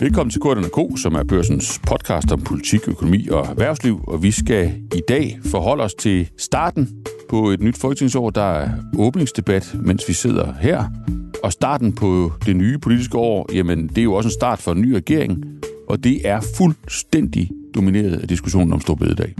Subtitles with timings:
[0.00, 4.04] Velkommen til Korten K, som er børsens podcast om politik, økonomi og erhvervsliv.
[4.06, 8.30] Og vi skal i dag forholde os til starten på et nyt folketingsår.
[8.30, 10.84] Der er åbningsdebat, mens vi sidder her.
[11.42, 14.72] Og starten på det nye politiske år, jamen det er jo også en start for
[14.72, 15.57] en ny regering.
[15.88, 19.34] Og det er fuldstændig domineret af diskussionen om Storbededag.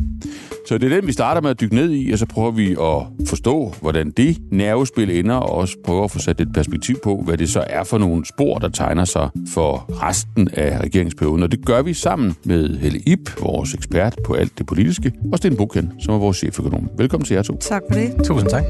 [0.69, 2.71] Så det er den, vi starter med at dykke ned i, og så prøver vi
[2.71, 7.23] at forstå, hvordan det nervespil ender, og også prøve at få sat et perspektiv på,
[7.25, 11.43] hvad det så er for nogle spor, der tegner sig for resten af regeringsperioden.
[11.43, 15.39] Og det gør vi sammen med Helle Ip, vores ekspert på alt det politiske, og
[15.39, 16.89] Sten Buchen, som er vores cheføkonom.
[16.99, 17.57] Velkommen til jer to.
[17.61, 18.15] Tak for det.
[18.25, 18.65] Tusind tak.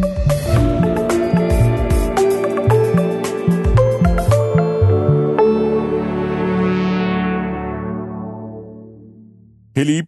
[9.79, 10.07] Helib,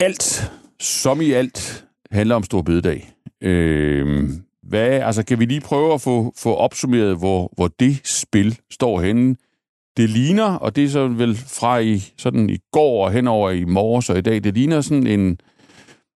[0.00, 3.10] alt som i alt handler om Stor Bededag.
[3.40, 4.28] Øh,
[4.62, 9.00] hvad, altså, kan vi lige prøve at få, få opsummeret, hvor, hvor det spil står
[9.00, 9.36] henne?
[9.96, 13.64] Det ligner, og det er så vel fra i, sådan i går og henover i
[13.64, 15.38] morges og i dag, det ligner sådan en,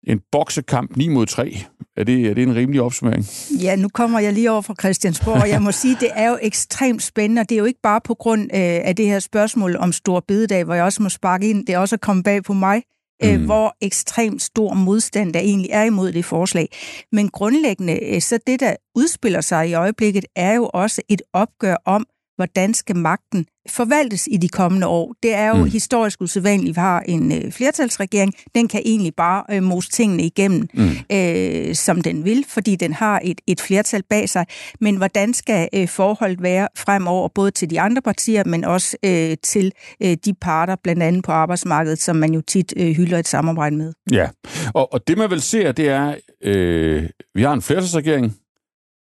[0.07, 1.59] en boksekamp 9 mod 3.
[1.97, 3.27] Er det, er det en rimelig opsummering?
[3.63, 6.39] Ja, nu kommer jeg lige over fra Christiansborg, og jeg må sige, det er jo
[6.43, 9.77] ekstremt spændende, og det er jo ikke bare på grund øh, af det her spørgsmål
[9.77, 12.53] om Stor Bededag, hvor jeg også må sparke ind, det er også kommet bag på
[12.53, 12.83] mig,
[13.25, 13.45] Øh, mm.
[13.45, 16.69] hvor ekstremt stor modstand der egentlig er imod det forslag.
[17.13, 21.77] Men grundlæggende, øh, så det, der udspiller sig i øjeblikket, er jo også et opgør
[21.85, 22.07] om,
[22.37, 25.15] hvordan skal magten forvaltes i de kommende år.
[25.23, 25.71] Det er jo mm.
[25.71, 28.35] historisk usædvanligt, vi har en øh, flertalsregering.
[28.55, 30.91] Den kan egentlig bare øh, mose tingene igennem, mm.
[31.13, 34.47] øh, som den vil, fordi den har et, et flertal bag sig.
[34.81, 39.37] Men hvordan skal øh, forholdet være fremover, både til de andre partier, men også øh,
[39.43, 43.29] til øh, de parter, blandt andet på arbejdsmarkedet, som man jo tit øh, hylder et
[43.29, 43.93] samarbejde med?
[44.13, 44.29] Ja,
[44.75, 48.37] og, og det man vil se, det er, øh, vi har en flertalsregering,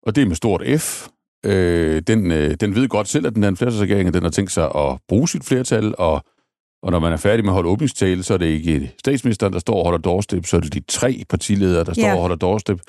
[0.03, 1.09] og det er med stort F,
[1.46, 4.30] Øh, den, øh, den ved godt selv, at den er en flertalsregering, og den har
[4.30, 6.22] tænkt sig at bruge sit flertal, og,
[6.83, 9.58] og når man er færdig med at holde åbningstale, så er det ikke statsministeren, der
[9.58, 12.14] står og holder doorstep, så er det de tre partiledere, der står yeah.
[12.14, 12.80] og holder doorstep.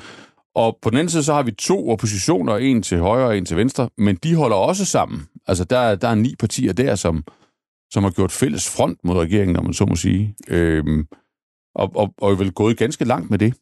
[0.55, 3.45] Og på den anden side, så har vi to oppositioner, en til højre og en
[3.45, 5.27] til venstre, men de holder også sammen.
[5.47, 7.23] Altså, der, der er ni partier der, som,
[7.91, 10.35] som har gjort fælles front mod regeringen, om man så må sige.
[10.47, 11.07] Øhm,
[11.75, 13.53] og, og, og er vel gået ganske langt med det.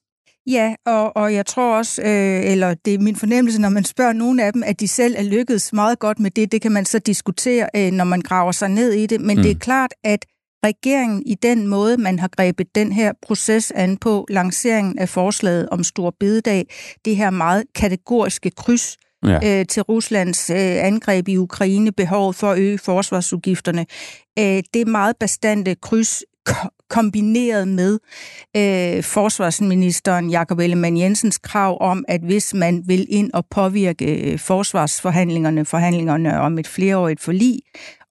[0.49, 4.13] Ja, og, og jeg tror også, øh, eller det er min fornemmelse, når man spørger
[4.13, 6.51] nogle af dem, at de selv er lykkedes meget godt med det.
[6.51, 9.21] Det kan man så diskutere, øh, når man graver sig ned i det.
[9.21, 9.43] Men mm.
[9.43, 9.59] det er mm.
[9.59, 10.25] klart, at
[10.65, 15.69] regeringen i den måde, man har grebet den her proces an på, lanceringen af forslaget
[15.69, 16.65] om Stor Bededag,
[17.05, 19.59] det her meget kategoriske kryds, ja.
[19.59, 23.85] øh, til Ruslands øh, angreb i Ukraine, behovet for at øge forsvarsudgifterne.
[24.39, 26.23] Øh, det meget bestandte kryds
[26.89, 27.99] kombineret med
[28.57, 34.39] øh, forsvarsministeren Jakob Ellemann Jensens krav om, at hvis man vil ind og påvirke øh,
[34.39, 37.59] forsvarsforhandlingerne, forhandlingerne om et flereårigt forlig,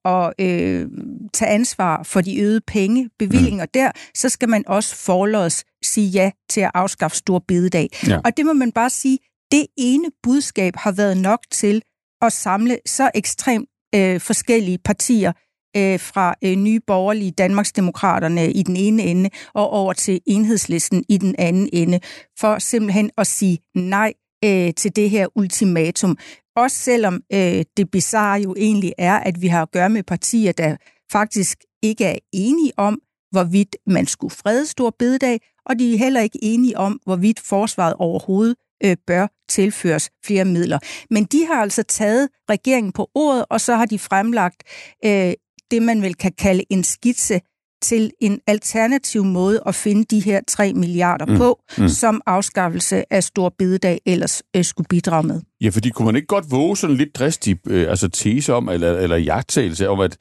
[0.05, 0.87] og øh,
[1.33, 3.69] tage ansvar for de øgede penge, bevillinger mm.
[3.73, 7.89] der, så skal man også forlås sige ja til at afskaffe stor bededag.
[8.07, 8.19] Ja.
[8.25, 9.17] Og det må man bare sige,
[9.51, 11.81] det ene budskab har været nok til
[12.21, 15.31] at samle så ekstremt øh, forskellige partier
[15.77, 21.17] øh, fra øh, Nye Borgerlige Danmarksdemokraterne i den ene ende og over til enhedslisten i
[21.17, 21.99] den anden ende,
[22.39, 24.13] for simpelthen at sige nej
[24.45, 26.17] øh, til det her ultimatum.
[26.55, 30.51] Også selvom øh, det bizarre jo egentlig er, at vi har at gøre med partier,
[30.51, 30.75] der
[31.11, 32.99] faktisk ikke er enige om,
[33.31, 37.93] hvorvidt man skulle frede stor bededag, og de er heller ikke enige om, hvorvidt forsvaret
[37.93, 40.79] overhovedet øh, bør tilføres flere midler.
[41.09, 44.63] Men de har altså taget regeringen på ordet, og så har de fremlagt
[45.05, 45.33] øh,
[45.71, 47.41] det, man vel kan kalde en skitse
[47.81, 51.37] til en alternativ måde at finde de her 3 milliarder mm.
[51.37, 51.87] på, mm.
[51.87, 55.41] som afskaffelse af stor bededag ellers øh, skulle bidrage med.
[55.61, 58.97] Ja, fordi kunne man ikke godt våge sådan lidt dristig øh, altså tese om, eller,
[58.97, 60.17] eller jagttagelse om, at,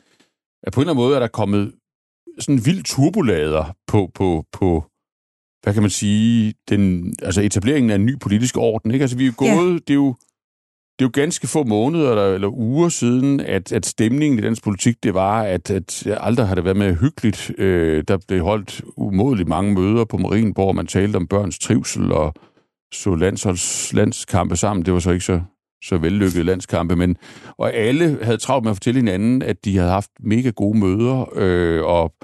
[0.63, 1.73] at på en eller anden måde er der kommet
[2.39, 4.85] sådan vild turbolader på, på, på
[5.63, 8.91] hvad kan man sige, den, altså etableringen af en ny politisk orden.
[8.91, 9.03] Ikke?
[9.03, 9.75] Altså vi er gået, ja.
[9.75, 10.15] det er jo
[10.99, 14.65] det er jo ganske få måneder eller, eller uger siden, at, at stemningen i dansk
[14.65, 17.53] politik, det var, at, at aldrig har det været mere hyggeligt.
[17.59, 22.35] Øh, der blev holdt umådeligt mange møder på Marienborg, man talte om børns trivsel og
[22.95, 24.87] så landsholds, landskampe sammen.
[24.87, 25.41] Det var så ikke så,
[25.85, 27.17] så vellykkede landskampe, men
[27.59, 31.29] og alle havde travlt med at fortælle hinanden, at de havde haft mega gode møder,
[31.35, 32.15] øh, og,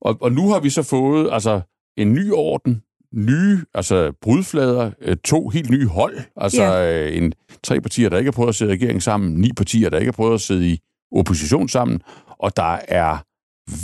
[0.00, 1.60] og, og nu har vi så fået altså
[1.96, 2.82] en ny orden,
[3.16, 7.06] nye, altså brudflader, øh, to helt nye hold, altså ja.
[7.06, 7.32] Øh, en,
[7.62, 10.08] tre partier, der ikke har prøvet at sidde i regering sammen, ni partier, der ikke
[10.08, 10.78] har prøvet at sidde i
[11.12, 12.00] opposition sammen,
[12.38, 13.18] og der er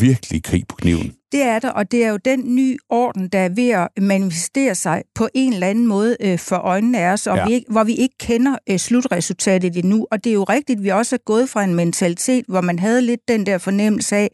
[0.00, 1.12] virkelig krig på kniven.
[1.32, 4.74] Det er der, og det er jo den nye orden, der er ved at manifestere
[4.74, 7.46] sig på en eller anden måde øh, for øjnene af os, og ja.
[7.46, 10.06] vi hvor vi ikke kender øh, slutresultatet endnu.
[10.10, 12.78] Og det er jo rigtigt, at vi også er gået fra en mentalitet, hvor man
[12.78, 14.28] havde lidt den der fornemmelse af,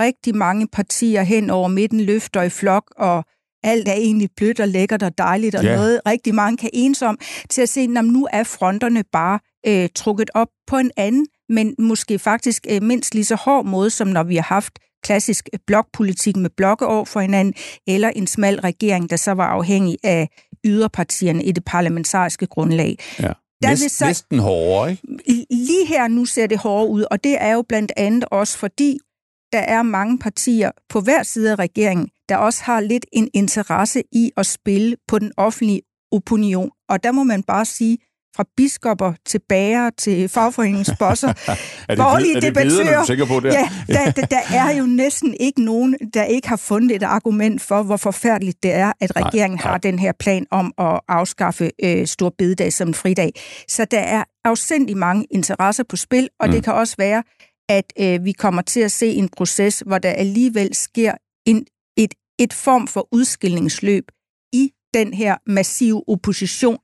[0.00, 3.24] rigtig mange partier hen over midten løfter i flok, og
[3.66, 5.76] alt er egentlig blødt og lækkert og dejligt, og ja.
[5.76, 7.18] noget rigtig mange kan enes om,
[7.50, 11.74] til at se, at nu er fronterne bare øh, trukket op på en anden, men
[11.78, 16.36] måske faktisk øh, mindst lige så hård måde, som når vi har haft klassisk blokpolitik
[16.36, 17.54] med blokke over for hinanden,
[17.86, 20.28] eller en smal regering, der så var afhængig af
[20.64, 22.98] yderpartierne i det parlamentariske grundlag.
[23.20, 23.32] Ja.
[23.62, 25.02] Der Næst, så, næsten hårdere, ikke?
[25.50, 28.98] Lige her nu ser det hårdere ud, og det er jo blandt andet også fordi,
[29.52, 34.02] der er mange partier på hver side af regeringen, der også har lidt en interesse
[34.12, 35.82] i at spille på den offentlige
[36.12, 36.70] opinion.
[36.88, 37.98] Og der må man bare sige,
[38.36, 41.32] fra biskopper til bager til fagforeningsbosser,
[41.96, 43.26] borgerlige debattører.
[43.26, 46.96] på det ja, der, der, der er jo næsten ikke nogen, der ikke har fundet
[46.96, 50.74] et argument for, hvor forfærdeligt det er, at regeringen nej, har den her plan om
[50.78, 53.32] at afskaffe øh, stor bededag som en fridag.
[53.68, 56.52] Så der er afsindig mange interesser på spil, og mm.
[56.52, 57.22] det kan også være,
[57.68, 61.14] at øh, vi kommer til at se en proces, hvor der alligevel sker
[61.46, 61.66] en,
[62.38, 64.04] et, form for udskillingsløb
[64.52, 66.78] i den her massive opposition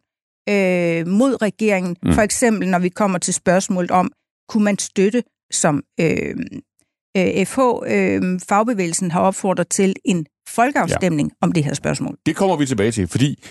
[0.48, 1.96] øh, mod regeringen.
[2.02, 2.12] Mm.
[2.12, 4.12] For eksempel, når vi kommer til spørgsmålet om,
[4.48, 5.22] kunne man støtte,
[5.52, 6.36] som øh,
[7.16, 11.46] øh, FH, øh, fagbevægelsen har opfordret til, en folkeafstemning ja.
[11.46, 12.16] om det her spørgsmål.
[12.26, 13.44] Det kommer vi tilbage til, fordi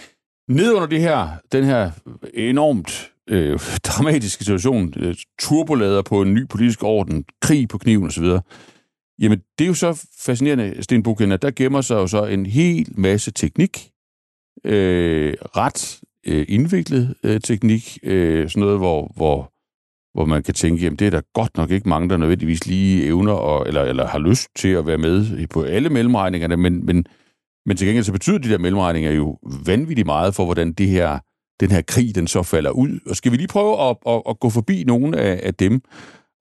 [0.50, 1.92] ned under det her, den her
[2.34, 8.26] enormt øh, dramatiske situation, øh, turbolader på en ny politisk orden, krig på kniven osv.,
[9.22, 12.46] jamen det er jo så fascinerende, Sten Buchen, at der gemmer sig jo så en
[12.46, 13.92] hel masse teknik,
[14.64, 19.54] øh, ret øh, indviklet øh, teknik, øh, sådan noget, hvor, hvor,
[20.14, 23.06] hvor man kan tænke, jamen det er der godt nok ikke mange, der nødvendigvis lige
[23.06, 27.06] evner og, eller, eller har lyst til at være med på alle mellemregningerne, men, men,
[27.66, 31.20] men til gengæld så betyder de der mellemregninger jo vanvittigt meget for, hvordan det her,
[31.60, 33.00] den her krig den så falder ud.
[33.10, 35.82] Og skal vi lige prøve at, at, at gå forbi nogle af, af dem?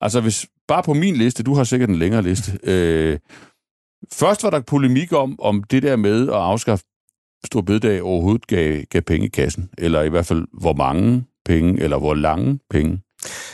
[0.00, 3.19] Altså hvis bare på min liste, du har sikkert en længere liste, øh,
[4.12, 6.84] Først var der polemik om, om det der med at afskaffe
[7.44, 11.82] Stor Bededag overhovedet gav, gav penge i kassen, eller i hvert fald hvor mange penge,
[11.82, 13.00] eller hvor lange penge.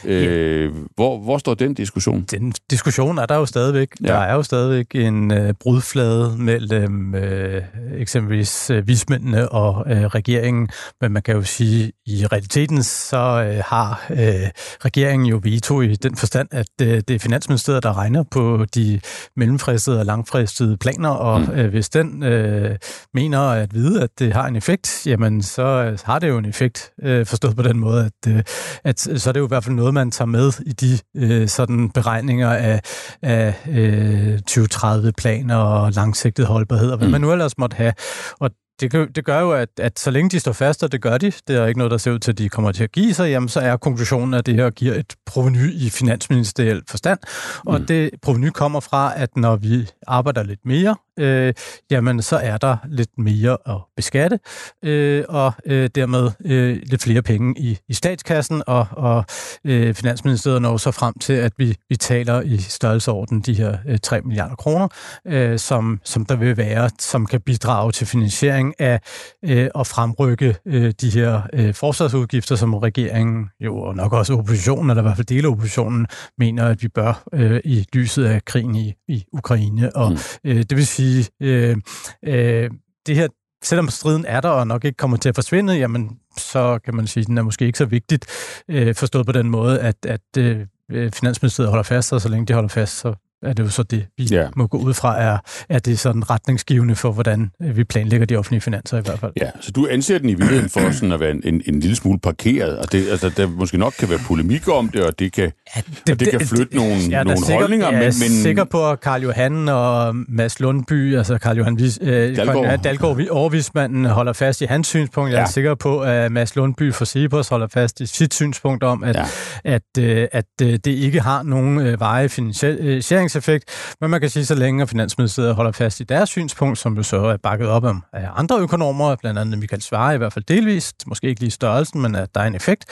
[0.07, 2.23] Øh, hvor, hvor står den diskussion?
[2.23, 3.89] Den diskussion er der jo stadigvæk.
[4.03, 4.09] Ja.
[4.09, 7.63] Der er jo stadigvæk en øh, brudflade mellem øh,
[7.97, 10.69] eksempelvis øh, vismændene og øh, regeringen,
[11.01, 14.51] men man kan jo sige, i realiteten så øh, har øh,
[14.85, 19.01] regeringen jo veto i den forstand, at øh, det er Finansministeriet, der regner på de
[19.37, 21.51] mellemfristede og langfristede planer, og mm.
[21.51, 22.77] øh, hvis den øh,
[23.15, 26.45] mener at vide, at det har en effekt, jamen så øh, har det jo en
[26.45, 28.43] effekt, øh, forstået på den måde, at, øh,
[28.85, 31.91] at så er det jo hvert fald noget, man tager med i de øh, sådan
[31.91, 32.81] beregninger af,
[33.23, 37.13] af øh, 2030-planer og langsigtet holdbarhed, og hvad mm.
[37.13, 37.93] man nu ellers måtte have.
[38.41, 38.51] Og
[38.81, 41.33] det, det gør jo, at, at så længe de står fast, og det gør de,
[41.49, 43.31] det er ikke noget, der ser ud til, at de kommer til at give sig,
[43.31, 47.19] jamen så er konklusionen, at det her giver et proveny i finansministeriel forstand.
[47.67, 47.87] Og mm.
[47.87, 51.55] det proveny kommer fra, at når vi arbejder lidt mere, øh,
[51.91, 54.39] jamen så er der lidt mere at beskatte,
[54.85, 59.25] øh, og øh, dermed øh, lidt flere penge i, i statskassen, og, og
[59.65, 63.99] øh, Finansministeriet når så frem til, at vi, vi taler i størrelseorden de her øh,
[64.03, 64.89] 3 milliarder kroner,
[65.27, 69.01] øh, som, som der vil være, som kan bidrage til finansiering af
[69.45, 74.91] øh, at fremrykke øh, de her øh, forsvarsudgifter, som regeringen jo, og nok også oppositionen,
[74.91, 76.07] eller i hvert fald dele af oppositionen,
[76.39, 79.97] mener, at vi bør øh, i lyset af krigen i, i Ukraine.
[79.97, 80.19] Og mm.
[80.45, 81.77] øh, det vil sige, sige, øh,
[82.25, 82.71] øh,
[83.07, 83.29] det her,
[83.63, 87.07] selvom striden er der og nok ikke kommer til at forsvinde, jamen så kan man
[87.07, 88.27] sige, at den er måske ikke så vigtigt
[88.69, 92.53] øh, forstået på den måde, at, at øh, Finansministeriet holder fast, og så længe de
[92.53, 94.49] holder fast, så er det jo så det, vi ja.
[94.57, 95.39] må gå ud fra, er,
[95.69, 99.33] er det sådan retningsgivende for, hvordan øh, vi planlægger de offentlige finanser i hvert fald.
[99.41, 101.97] Ja, så du anser den i virkeligheden for sådan at være en, en, en lille
[101.97, 105.33] smule parkeret, og det, altså, der måske nok kan være polemik om det, og det
[105.33, 107.87] kan, ja, det, og det kan flytte det, nogle, ja, nogle sikker, holdninger.
[107.87, 108.43] Jeg er men, men...
[108.43, 114.05] sikker på, at Karl Johan og Mads Lundby, altså Karl Johan øh, Dalgaard, Dalgaard overvismanden
[114.05, 115.31] holder fast i hans synspunkt.
[115.31, 115.43] Jeg ja.
[115.43, 119.17] er sikker på, at Mads Lundby for Cepos holder fast i sit synspunkt om, at,
[119.17, 119.25] ja.
[119.65, 123.65] at, at, at, at det ikke har nogen veje finansiering effekt.
[124.01, 127.17] Men man kan sige, så længe Finansministeriet holder fast i deres synspunkt, som jo så
[127.17, 131.29] er bakket op af andre økonomer, blandt andet Michael Svare i hvert fald delvist, måske
[131.29, 132.85] ikke lige størrelsen, men at der er en effekt,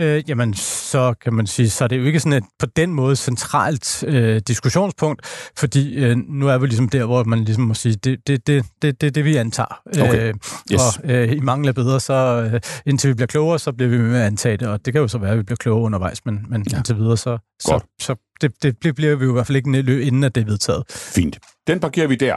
[0.00, 2.94] øh, jamen så kan man sige, så er det jo ikke sådan et på den
[2.94, 7.74] måde centralt øh, diskussionspunkt, fordi øh, nu er vi ligesom der, hvor man ligesom må
[7.74, 9.80] sige, det er det, det, det, det, det, vi antager.
[9.86, 10.28] Okay.
[10.28, 10.34] Øh,
[10.72, 10.80] yes.
[10.80, 14.20] Og øh, i mangler bedre, så øh, indtil vi bliver klogere, så bliver vi med
[14.20, 16.46] at antage det, og det kan jo så være, at vi bliver klogere undervejs, men,
[16.48, 16.76] men ja.
[16.76, 19.88] indtil videre, så, så, så det, det bliver vi jo i hvert fald ikke nødt
[19.88, 20.84] inden at det er vedtaget.
[20.90, 21.38] Fint.
[21.66, 22.36] Den parkerer vi der.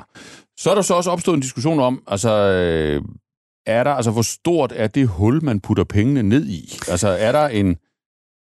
[0.60, 3.02] Så er der så også opstået en diskussion om, altså, øh,
[3.66, 6.80] er der, altså, hvor stort er det hul, man putter pengene ned i?
[6.88, 7.76] Altså, er der en,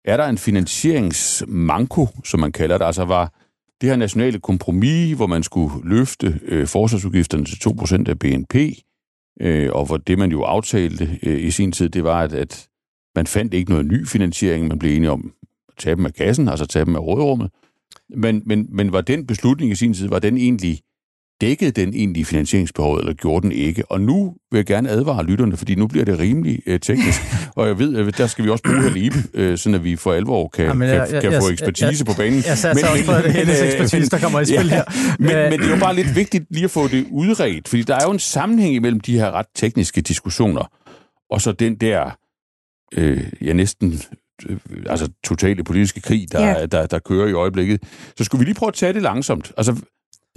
[0.05, 2.85] er der en finansieringsmanko, som man kalder det?
[2.85, 3.33] Altså, var
[3.81, 8.55] det her nationale kompromis, hvor man skulle løfte øh, forsvarsudgifterne til 2% af BNP,
[9.41, 12.67] øh, og hvor det, man jo aftalte øh, i sin tid, det var, at, at
[13.15, 15.33] man fandt ikke noget ny finansiering, man blev enige om
[15.79, 17.49] tage dem af kassen, altså tage dem af rådrummet.
[18.17, 20.79] Men, men, men var den beslutning i sin tid, var den egentlig
[21.41, 23.83] dækkede den egentlig finansieringsbehovet, eller gjorde den ikke?
[23.91, 27.21] Og nu vil jeg gerne advare lytterne, fordi nu bliver det rimelig øh, teknisk,
[27.55, 29.95] og jeg ved, at der skal vi også bruge her libe, øh, sådan at vi
[29.95, 32.43] for alvor kan, Jamen, jeg, kan, kan jeg, få ekspertise jeg, på banen.
[32.47, 34.83] Jeg satte også på det hele ekspertise, der kommer i spil ja, her.
[35.19, 37.95] Men, men det er jo bare lidt vigtigt lige at få det udredt, fordi der
[37.95, 40.71] er jo en sammenhæng imellem de her ret tekniske diskussioner,
[41.31, 42.17] og så den der,
[42.97, 43.99] øh, ja næsten øh,
[44.85, 46.65] altså totale politiske krig, der, ja.
[46.65, 47.83] der, der kører i øjeblikket.
[48.17, 49.51] Så skulle vi lige prøve at tage det langsomt.
[49.57, 49.75] Altså,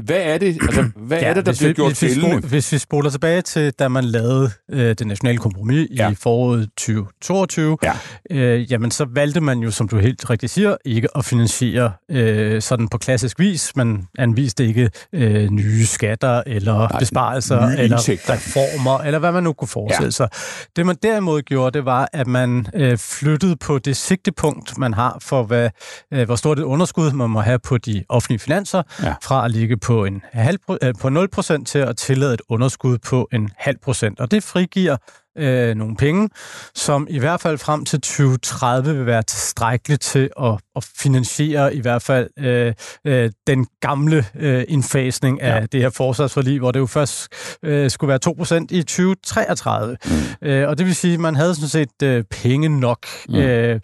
[0.04, 2.72] hvad er det, altså, hvad ja, er det der bliver vi, gjort hvis vi, hvis
[2.72, 6.10] vi spoler tilbage til, da man lavede øh, det nationale kompromis ja.
[6.10, 7.92] i foråret 2022, ja.
[8.30, 12.62] øh, jamen så valgte man jo, som du helt rigtigt siger, ikke at finansiere øh,
[12.62, 13.76] sådan på klassisk vis.
[13.76, 17.96] Man anviste ikke øh, nye skatter, eller Nej, besparelser, eller
[18.30, 20.10] reformer, eller hvad man nu kunne forestille ja.
[20.10, 20.28] sig.
[20.76, 25.18] Det man derimod gjorde, det var, at man øh, flyttede på det sigtepunkt, man har
[25.20, 25.70] for, hvad,
[26.12, 29.14] øh, hvor stort et underskud man må have på de offentlige finanser, ja.
[29.22, 33.28] fra at ligge på, en halv, øh, på 0% til at tillade et underskud på
[33.32, 34.20] en halv procent.
[34.20, 34.96] Og det frigiver
[35.38, 36.28] øh, nogle penge,
[36.74, 41.80] som i hvert fald frem til 2030 vil være tilstrækkeligt til at, at finansiere i
[41.80, 45.66] hvert fald øh, øh, den gamle øh, indfasning af ja.
[45.66, 47.28] det her forsvarsforlig, hvor det jo først
[47.62, 48.18] øh, skulle være
[48.60, 49.96] 2% i 2033.
[50.04, 50.48] Mm.
[50.48, 53.06] Øh, og det vil sige, at man havde sådan set øh, penge nok.
[53.28, 53.34] Mm.
[53.34, 53.80] Øh,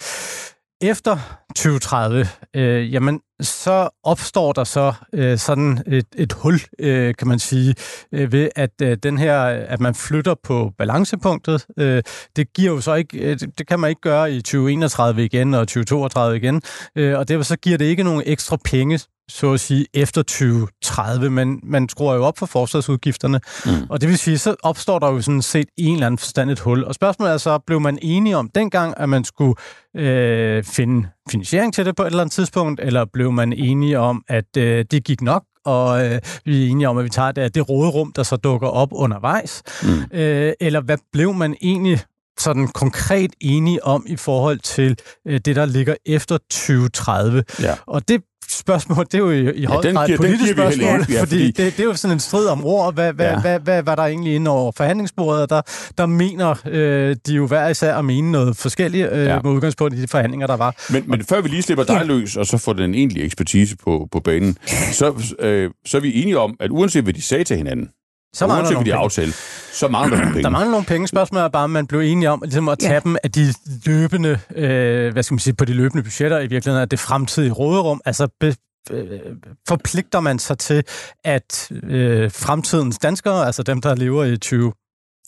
[0.80, 1.18] efter
[1.56, 7.38] 2030, øh, jamen, så opstår der så øh, sådan et, et hul, øh, kan man
[7.38, 7.74] sige,
[8.12, 11.66] øh, ved at øh, den her, at man flytter på balancepunktet.
[11.78, 12.02] Øh,
[12.36, 15.68] det giver jo så ikke, øh, det kan man ikke gøre i 2031 igen og
[15.68, 16.62] 2032 igen,
[16.96, 21.30] øh, og derfor så giver det ikke nogen ekstra penge så at sige, efter 2030,
[21.30, 23.72] men man skruer jo op for forsvarsudgifterne, mm.
[23.90, 26.60] og det vil sige, så opstår der jo sådan set en eller anden forstand et
[26.60, 26.84] hul.
[26.84, 29.54] Og spørgsmålet er så, blev man enige om dengang, at man skulle
[29.96, 34.24] øh, finde finansiering til det på et eller andet tidspunkt, eller blev man enige om,
[34.28, 37.54] at øh, det gik nok, og øh, vi er enige om, at vi tager det,
[37.54, 39.62] det råderum, der så dukker op undervejs?
[39.82, 40.18] Mm.
[40.18, 42.00] Øh, eller hvad blev man egentlig
[42.38, 47.44] sådan konkret enige om i forhold til øh, det, der ligger efter 2030?
[47.62, 47.74] Ja.
[47.86, 50.98] Og det spørgsmål, det er jo i, i høj ja, grad et politisk spørgsmål, ja,
[50.98, 53.40] fordi, fordi det, det er jo sådan en strid om ord, hvad, hvad, ja.
[53.40, 55.62] hvad, hvad, hvad der egentlig inde over forhandlingsbordet, der,
[55.98, 59.40] der mener øh, de jo hver især at mene noget forskelligt øh, ja.
[59.42, 60.74] med udgangspunkt i de forhandlinger, der var.
[60.92, 62.02] Men, men før vi lige slipper dig ja.
[62.02, 64.56] løs, og så får den egentlige ekspertise på, på banen,
[64.92, 67.88] så, øh, så er vi enige om, at uanset hvad de sagde til hinanden,
[68.32, 68.94] så mangler nogle de penge.
[68.94, 69.32] aftale,
[69.72, 70.42] så mangler der nogle penge.
[70.42, 71.08] Der mangler nogle penge.
[71.08, 73.00] Spørgsmålet er bare, om man blev enige om ligesom at tage ja.
[73.00, 73.54] dem af de
[73.86, 77.52] løbende, øh, hvad skal man sige, på de løbende budgetter i virkeligheden, af det fremtidige
[77.52, 78.00] råderum.
[78.04, 78.54] Altså be,
[78.90, 79.20] øh,
[79.68, 80.84] forpligter man sig til,
[81.24, 84.72] at øh, fremtidens danskere, altså dem, der lever i 20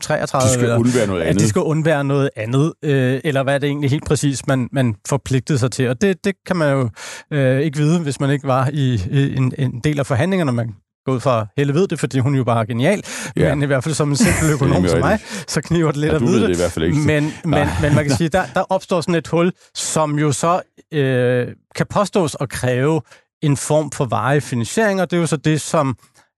[0.02, 1.34] 33, de skal eller, undvære noget andet.
[1.34, 4.68] At de skal undvære noget andet, øh, eller hvad er det egentlig helt præcis, man,
[4.72, 5.88] man forpligtede sig til.
[5.88, 6.90] Og det, det kan man jo
[7.30, 10.52] øh, ikke vide, hvis man ikke var i, i en, en del af forhandlingerne.
[10.52, 10.74] Man
[11.10, 13.02] går ud fra Helle ved det, fordi hun jo bare er genial,
[13.36, 13.54] ja.
[13.54, 16.16] men i hvert fald som en simpel økonom som mig, så kniver det lidt ja,
[16.16, 16.48] at vide det.
[16.48, 16.98] det i hvert fald ikke.
[16.98, 20.60] Men, men, men man kan sige, der, der opstår sådan et hul, som jo så
[20.92, 23.00] øh, kan påstås at kræve
[23.42, 25.96] en form for varig finansiering, og det er jo så det, som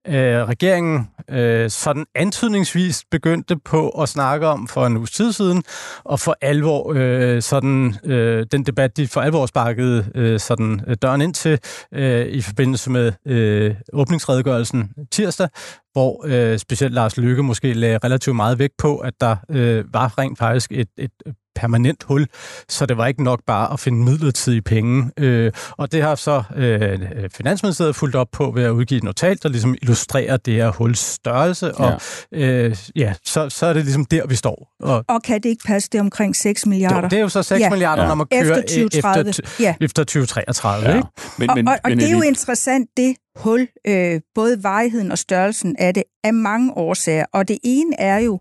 [0.09, 5.63] øh, regeringen øh, sådan antydningsvis begyndte på at snakke om for en uges tid siden,
[6.05, 10.97] og for alvor øh, sådan øh, den debat, de for alvor sparkede øh, sådan øh,
[11.03, 11.59] døren ind til
[11.95, 15.49] øh, i forbindelse med øh, åbningsredegørelsen tirsdag,
[15.93, 20.19] hvor øh, specielt Lars Lykke måske lagde relativt meget vægt på, at der øh, var
[20.19, 21.11] rent faktisk et, et
[21.55, 22.27] permanent hul,
[22.69, 25.11] så det var ikke nok bare at finde midlertidige penge.
[25.19, 26.99] Øh, og det har så øh,
[27.35, 30.99] Finansministeriet fulgt op på ved at udgive et notat, der ligesom illustrerer det her huls
[30.99, 32.01] størrelse, og
[32.33, 32.39] ja.
[32.39, 34.69] Øh, ja, så, så er det ligesom der, vi står.
[34.81, 37.01] Og, og kan det ikke passe, det omkring 6 milliarder?
[37.01, 37.71] Det, det er jo så 6 ja.
[37.71, 38.09] milliarder, ja.
[38.09, 39.29] når man kører efter 2030.
[39.31, 39.75] Efter, ja.
[39.81, 40.89] efter 2033.
[40.89, 40.97] Ja.
[40.97, 41.09] Ikke?
[41.39, 45.13] Men, men, og og, og men, det er jo interessant, det hul, øh, både vejheden
[45.13, 47.25] og størrelsen af det, af mange årsager.
[47.33, 48.41] Og det ene er jo,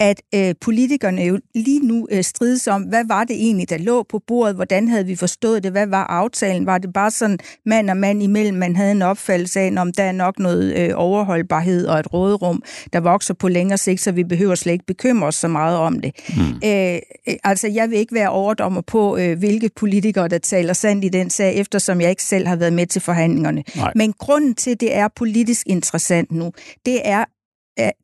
[0.00, 4.02] at øh, politikerne jo lige nu øh, strides om, hvad var det egentlig, der lå
[4.02, 7.90] på bordet, hvordan havde vi forstået det, hvad var aftalen, var det bare sådan mand
[7.90, 11.86] og mand imellem, man havde en opfattelse af, om der er nok noget øh, overholdbarhed
[11.86, 15.34] og et råderum, der vokser på længere sigt, så vi behøver slet ikke bekymre os
[15.34, 16.12] så meget om det.
[16.36, 16.68] Mm.
[16.68, 16.98] Øh,
[17.44, 21.30] altså, jeg vil ikke være overdommer på, øh, hvilke politikere, der taler sandt i den
[21.30, 23.64] sag, eftersom jeg ikke selv har været med til forhandlingerne.
[23.76, 23.92] Nej.
[23.96, 26.52] Men grunden til, at det er politisk interessant nu,
[26.86, 27.24] det er,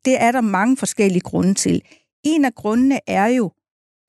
[0.05, 1.81] det er der mange forskellige grunde til.
[2.23, 3.51] En af grundene er jo,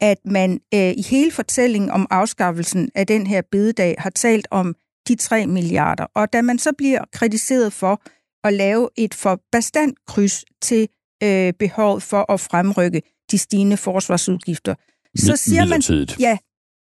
[0.01, 4.75] at man øh, i hele fortællingen om afskaffelsen af den her bededag har talt om
[5.09, 6.07] de 3 milliarder.
[6.15, 8.03] Og da man så bliver kritiseret for
[8.45, 10.89] at lave et for bestand kryds til
[11.23, 14.75] øh, behovet for at fremrykke de stigende forsvarsudgifter,
[15.17, 15.83] så siger man,
[16.21, 16.39] ja,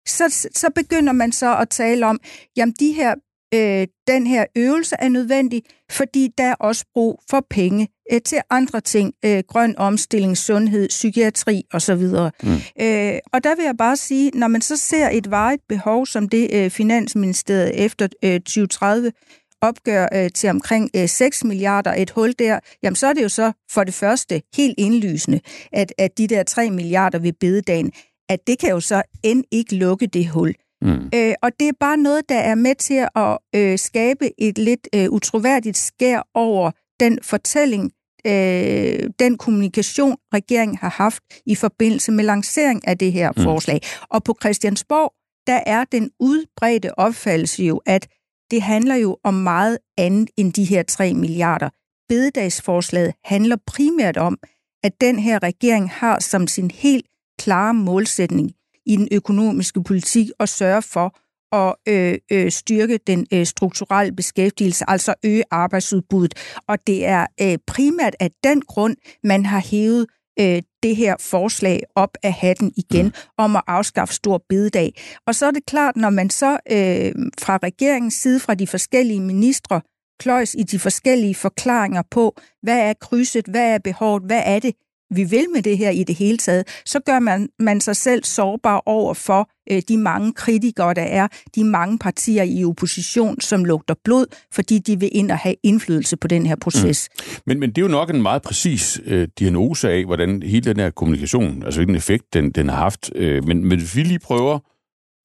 [0.06, 2.20] så, så begynder man så at tale om,
[2.56, 3.14] jamen de her
[3.54, 8.38] øh, den her øvelse er nødvendig, fordi der er også brug for penge øh, til
[8.50, 12.02] andre ting, øh, grøn omstilling, sundhed, psykiatri osv.
[12.42, 12.52] Mm.
[12.80, 16.28] Øh, og der vil jeg bare sige, når man så ser et varigt behov, som
[16.28, 19.12] det øh, Finansministeriet efter øh, 2030
[19.60, 23.28] opgør øh, til omkring øh, 6 milliarder, et hul der, jamen så er det jo
[23.28, 25.40] så for det første helt indlysende,
[25.72, 27.92] at, at de der 3 milliarder ved bededagen,
[28.28, 30.54] at det kan jo så end ikke lukke det hul.
[30.84, 31.10] Mm.
[31.14, 34.88] Øh, og det er bare noget, der er med til at øh, skabe et lidt
[34.94, 37.92] øh, utroværdigt skær over den fortælling,
[38.26, 43.42] øh, den kommunikation, regeringen har haft i forbindelse med lancering af det her mm.
[43.42, 43.80] forslag.
[44.10, 45.12] Og på Christiansborg,
[45.46, 48.08] der er den udbredte opfattelse jo, at
[48.50, 51.68] det handler jo om meget andet end de her 3 milliarder.
[52.08, 54.38] Bededagsforslaget handler primært om,
[54.82, 57.06] at den her regering har som sin helt
[57.38, 58.50] klare målsætning
[58.86, 61.16] i den økonomiske politik og sørge for
[61.56, 66.34] at øh, øh, styrke den øh, strukturelle beskæftigelse, altså øge arbejdsudbuddet.
[66.68, 70.06] Og det er øh, primært af den grund, man har hævet
[70.40, 73.12] øh, det her forslag op af hatten igen mm.
[73.38, 74.92] om at afskaffe stor bededag.
[75.26, 79.20] Og så er det klart, når man så øh, fra regeringens side, fra de forskellige
[79.20, 79.80] ministre,
[80.20, 84.74] kløjs i de forskellige forklaringer på, hvad er krydset, hvad er behovet, hvad er det,
[85.16, 88.24] vi vil med det her i det hele taget, så gør man, man sig selv
[88.24, 93.64] sårbar over for øh, de mange kritikere, der er, de mange partier i opposition, som
[93.64, 97.08] lugter blod, fordi de vil ind og have indflydelse på den her proces.
[97.18, 97.42] Mm.
[97.46, 100.76] Men, men det er jo nok en meget præcis øh, diagnose af, hvordan hele den
[100.76, 103.10] her kommunikation, altså hvilken effekt den, den har haft.
[103.14, 104.58] Øh, men, men vi lige prøver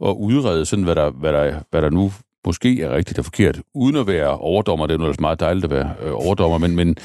[0.06, 2.12] at udrede sådan, hvad der, hvad der, hvad der nu
[2.46, 5.72] måske er rigtigt og forkert, uden at være overdommer, det er jo meget dejligt at
[5.72, 6.96] være øh, overdommer, men, men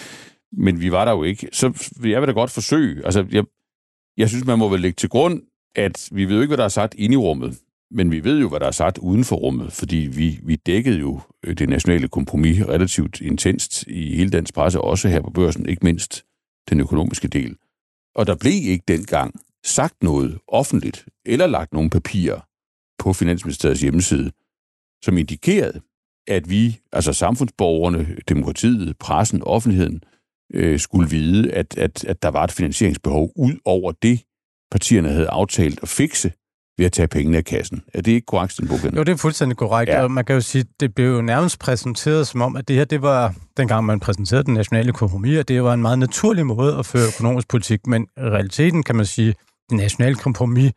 [0.56, 1.48] men vi var der jo ikke.
[1.52, 3.04] Så jeg vil da godt forsøge.
[3.04, 3.44] Altså, jeg,
[4.16, 5.42] jeg synes, man må vel lægge til grund,
[5.76, 7.58] at vi ved jo ikke, hvad der er sagt inde i rummet,
[7.90, 10.98] men vi ved jo, hvad der er sagt uden for rummet, fordi vi, vi dækkede
[10.98, 15.68] jo øh, det nationale kompromis relativt intenst i hele dansk presse, også her på børsen,
[15.68, 16.24] ikke mindst
[16.70, 17.56] den økonomiske del.
[18.14, 22.40] Og der blev ikke dengang sagt noget offentligt, eller lagt nogle papirer
[22.98, 24.30] på Finansministeriets hjemmeside,
[25.02, 25.80] som indikerede,
[26.26, 30.02] at vi, altså samfundsborgerne, demokratiet, pressen, offentligheden,
[30.54, 34.20] øh, skulle vide, at, at, at der var et finansieringsbehov ud over det,
[34.70, 36.32] partierne havde aftalt at fikse
[36.78, 37.82] ved at tage pengene af kassen.
[37.94, 39.90] Er det ikke korrekt, Sten Jo, det er fuldstændig korrekt.
[39.90, 40.02] Ja.
[40.02, 42.84] Og man kan jo sige, det blev jo nærmest præsenteret som om, at det her,
[42.84, 46.78] det var, dengang man præsenterede den nationale kompromis, at det var en meget naturlig måde
[46.78, 47.86] at føre økonomisk politik.
[47.86, 49.34] Men realiteten kan man sige,
[49.70, 50.72] den nationale kompromis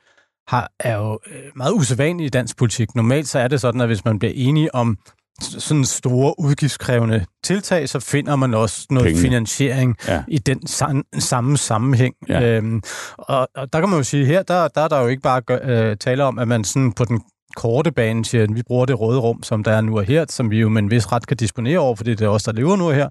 [0.47, 2.95] har, er jo øh, meget usædvanligt i dansk politik.
[2.95, 4.97] Normalt så er det sådan, at hvis man bliver enige om
[5.41, 9.21] sådan store udgiftskrævende tiltag, så finder man også noget Penge.
[9.21, 10.23] finansiering ja.
[10.27, 12.15] i den sam- samme sammenhæng.
[12.29, 12.41] Ja.
[12.41, 12.81] Øhm,
[13.17, 15.41] og, og der kan man jo sige, her der, der er der jo ikke bare
[15.41, 17.21] gør, øh, tale om, at man sådan på den
[17.55, 20.25] korte bane siger, at vi bruger det røde rum, som der er nu og her,
[20.29, 22.51] som vi jo med en vis ret kan disponere over, fordi det er os, der
[22.51, 23.09] lever nu og her.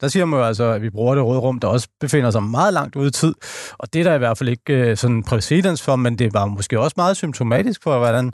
[0.00, 2.42] Der siger man jo altså, at vi bruger det røde rum, der også befinder sig
[2.42, 3.34] meget langt ude i tid.
[3.78, 6.46] Og det er der i hvert fald ikke øh, sådan præcedens for, men det var
[6.46, 8.32] måske også meget symptomatisk for, hvordan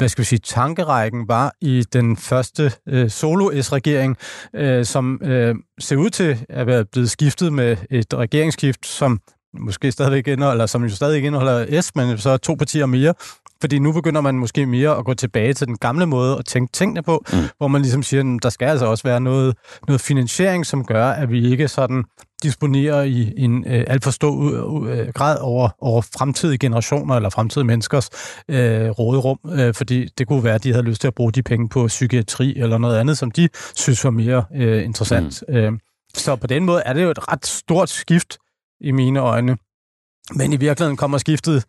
[0.00, 4.16] hvad skal vi sige, tankerækken var i den første øh, solo-S-regering,
[4.54, 9.20] øh, som øh, ser ud til at være blevet skiftet med et regeringsskift, som
[9.58, 13.14] måske stadigvæk indeholder, som jo stadig indeholder S, men så to partier mere,
[13.60, 16.72] fordi nu begynder man måske mere at gå tilbage til den gamle måde at tænke
[16.72, 17.38] tingene på, mm.
[17.58, 21.06] hvor man ligesom siger, at der skal altså også være noget, noget finansiering, som gør,
[21.06, 22.04] at vi ikke sådan
[22.42, 27.66] disponerer i en øh, alt for stor øh, grad over, over fremtidige generationer eller fremtidige
[27.66, 28.10] menneskers
[28.48, 31.42] øh, råderum, øh, fordi det kunne være, at de havde lyst til at bruge de
[31.42, 35.44] penge på psykiatri eller noget andet, som de synes var mere øh, interessant.
[35.48, 35.54] Mm.
[35.54, 35.72] Øh,
[36.14, 38.38] så på den måde er det jo et ret stort skift
[38.80, 39.56] i mine øjne.
[40.34, 41.64] Men i virkeligheden kommer skiftet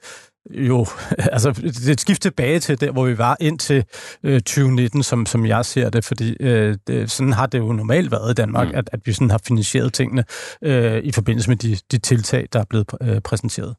[0.50, 0.86] jo,
[1.36, 3.86] altså det er et skift tilbage til der, hvor vi var indtil
[4.24, 8.12] øh, 2019, som, som jeg ser det, fordi øh, det, sådan har det jo normalt
[8.12, 8.76] været i Danmark, mm.
[8.76, 10.24] at, at vi sådan har finansieret tingene
[10.64, 13.76] øh, i forbindelse med de, de tiltag, der er blevet øh, præsenteret.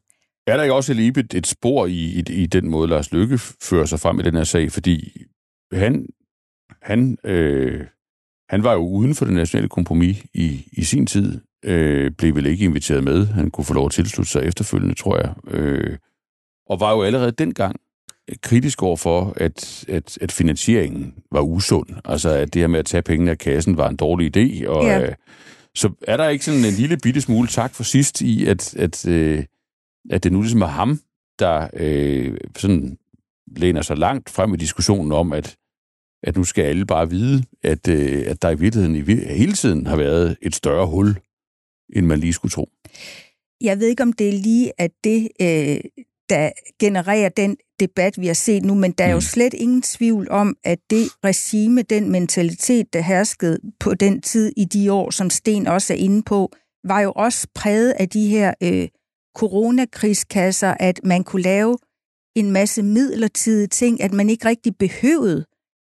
[0.47, 3.85] Er der ikke også et, et spor i, i, i den måde, Lars Lykke fører
[3.85, 4.71] sig frem i den her sag?
[4.71, 5.21] Fordi
[5.73, 6.07] han,
[6.81, 7.85] han, øh,
[8.49, 12.45] han var jo uden for det nationale kompromis i, i sin tid, øh, blev vel
[12.45, 13.25] ikke inviteret med.
[13.25, 15.33] Han kunne få lov at tilslutte sig efterfølgende, tror jeg.
[15.47, 15.97] Øh,
[16.69, 17.75] og var jo allerede dengang
[18.41, 21.87] kritisk over for, at, at, at finansieringen var usund.
[22.05, 24.67] Altså, at det her med at tage pengene af kassen var en dårlig idé.
[24.67, 25.01] Og, ja.
[25.01, 25.15] øh,
[25.75, 29.07] så er der ikke sådan en lille bitte smule tak for sidst i, at, at,
[29.07, 29.43] øh,
[30.09, 30.99] at det nu ligesom er ham,
[31.39, 32.97] der øh, sådan
[33.55, 35.55] læner sig langt frem i diskussionen om, at,
[36.23, 39.87] at nu skal alle bare vide, at, øh, at der i virkeligheden i, hele tiden
[39.87, 41.15] har været et større hul,
[41.95, 42.69] end man lige skulle tro.
[43.61, 45.79] Jeg ved ikke, om det er lige, at det, øh,
[46.29, 49.21] der genererer den debat, vi har set nu, men der er jo mm.
[49.21, 54.65] slet ingen tvivl om, at det regime, den mentalitet, der herskede på den tid i
[54.65, 56.51] de år, som Sten også er inde på,
[56.83, 58.87] var jo også præget af de her øh,
[59.35, 61.77] coronakrigskasser, at man kunne lave
[62.35, 65.45] en masse midlertidige ting, at man ikke rigtig behøvede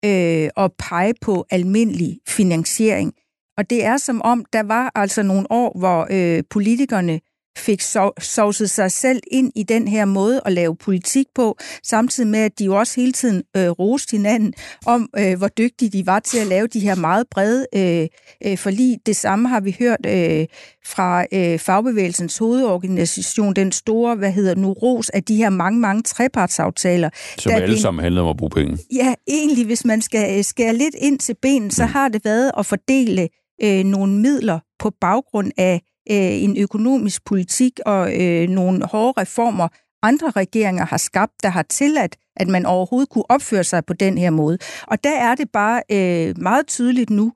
[0.06, 3.14] øh, at pege på almindelig finansiering.
[3.60, 7.20] Og det er som om, der var altså nogle år, hvor øh, politikerne
[7.60, 7.82] fik
[8.22, 12.60] sovset sig selv ind i den her måde at lave politik på, samtidig med, at
[12.60, 14.54] de jo også hele tiden øh, roste hinanden
[14.86, 18.08] om, øh, hvor dygtige de var til at lave de her meget brede øh,
[18.46, 18.98] øh, forlig.
[19.06, 20.46] Det samme har vi hørt øh,
[20.86, 26.04] fra øh, fagbevægelsens hovedorganisation, den store, hvad hedder nu, ros af de her mange, mange
[26.04, 27.10] trepartsaftaler.
[27.38, 28.78] Som alle den, sammen handler om at bruge penge.
[28.94, 31.92] Ja, egentlig, hvis man skal øh, skære lidt ind til benen, så mm.
[31.92, 33.28] har det været at fordele
[33.64, 39.68] øh, nogle midler på baggrund af øh, en økonomisk politik og øh, nogle hårde reformer,
[40.04, 44.18] andre regeringer har skabt, der har tilladt, at man overhovedet kunne opføre sig på den
[44.18, 44.58] her måde.
[44.88, 47.34] Og der er det bare øh, meget tydeligt nu,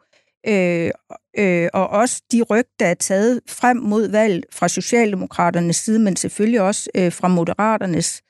[0.47, 0.91] øh,
[1.37, 6.15] øh, og også de ryg, der er taget frem mod valg fra Socialdemokraternes side, men
[6.15, 8.21] selvfølgelig også øh, fra Moderaternes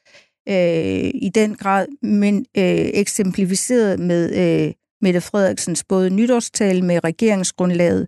[0.50, 4.74] øh, i den grad, men øh, eksemplificeret med øh,
[5.04, 8.08] Mette Frederiksens både nytårstale med regeringsgrundlaget,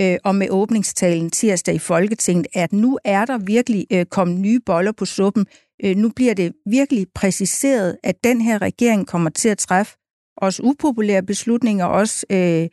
[0.00, 4.60] øh, og med åbningstalen tirsdag i Folketinget, at nu er der virkelig øh, kommet nye
[4.66, 5.46] boller på suppen.
[5.84, 9.96] Øh, nu bliver det virkelig præciseret, at den her regering kommer til at træffe
[10.36, 12.68] også upopulære beslutninger, også øh,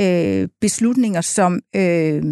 [0.00, 2.22] øh, beslutninger, som øh,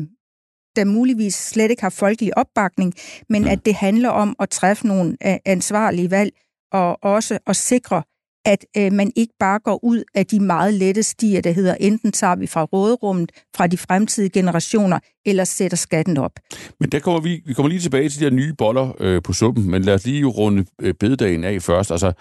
[0.77, 2.95] der muligvis slet ikke har folkelig opbakning,
[3.29, 6.33] men at det handler om at træffe nogle øh, ansvarlige valg,
[6.73, 8.03] og også at sikre,
[8.45, 12.13] at øh, man ikke bare går ud af de meget lette stier, der hedder, enten
[12.13, 16.33] tager vi fra råderummet, fra de fremtidige generationer, eller sætter skatten op.
[16.81, 19.33] Men der kommer vi, vi kommer lige tilbage til de her nye boller øh, på
[19.33, 21.91] suppen, men lad os lige runde øh, bededagen af først.
[21.91, 22.13] Altså,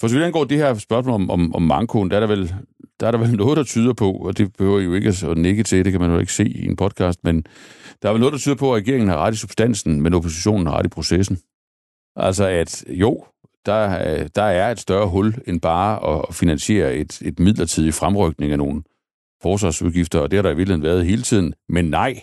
[0.00, 2.54] for så vidt angår det her spørgsmål om, om, om mankoen, der er der vel
[3.00, 5.62] der er der vel noget, der tyder på, og det behøver jo ikke at nikke
[5.62, 7.44] til, det kan man jo ikke se i en podcast, men
[8.02, 10.66] der er vel noget, der tyder på, at regeringen har ret i substansen, men oppositionen
[10.66, 11.38] har ret i processen.
[12.16, 13.24] Altså at jo,
[13.66, 18.58] der, der er et større hul end bare at finansiere et, et midlertidigt fremrykning af
[18.58, 18.82] nogle
[19.42, 21.54] forsvarsudgifter, og det har der i virkeligheden været hele tiden.
[21.68, 22.20] Men nej,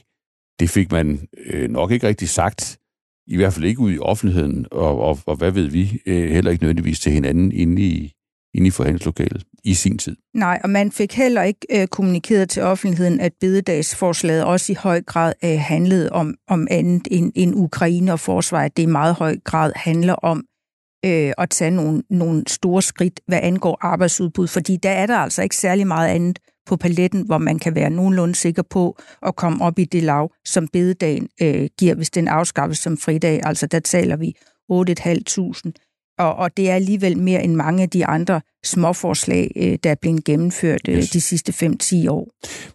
[0.60, 2.80] det fik man øh, nok ikke rigtig sagt,
[3.28, 6.52] i hvert fald ikke ud i offentligheden, og, og, og hvad ved vi, øh, heller
[6.52, 8.14] ikke nødvendigvis til hinanden inde i,
[8.54, 10.16] inde i forhandlingslokalet i sin tid.
[10.34, 15.02] Nej, og man fik heller ikke øh, kommunikeret til offentligheden, at bededagsforslaget også i høj
[15.02, 19.16] grad øh, handlede om, om andet end, end Ukraine og forsvar, at det i meget
[19.16, 20.46] høj grad handler om
[21.06, 25.42] øh, at tage nogle, nogle store skridt, hvad angår arbejdsudbud, fordi der er der altså
[25.44, 29.66] ikke særlig meget andet på paletten, hvor man kan være nogenlunde sikker på at komme
[29.66, 33.42] op i det lav, som bededagen øh, giver, hvis den afskaffes som fridag.
[33.44, 34.36] Altså der taler vi
[34.72, 35.72] 8.500
[36.20, 39.96] og, og det er alligevel mere end mange af de andre småforslag, øh, der er
[40.02, 41.10] blevet gennemført øh, yes.
[41.10, 41.68] de sidste
[42.06, 42.28] 5-10 år.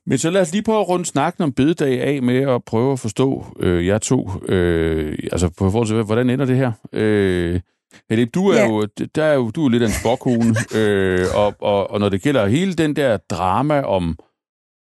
[0.06, 2.92] Men så lad os lige prøve at runde snakken om bededag af med at prøve
[2.92, 4.30] at forstå øh, jer to.
[4.48, 6.72] Øh, altså på forhold til, hvordan ender det her?
[6.92, 7.60] Øh,
[8.08, 8.66] Philip, du er, ja.
[8.66, 12.08] jo, der er jo, du er lidt af en spokkone, øh, og, og, og når
[12.08, 14.18] det gælder hele den der drama om,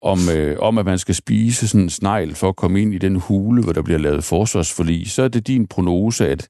[0.02, 2.98] om, øh, om at man skal spise sådan en snegl for at komme ind i
[2.98, 6.48] den hule, hvor der bliver lavet forsvarsforlig, så er det din prognose, at,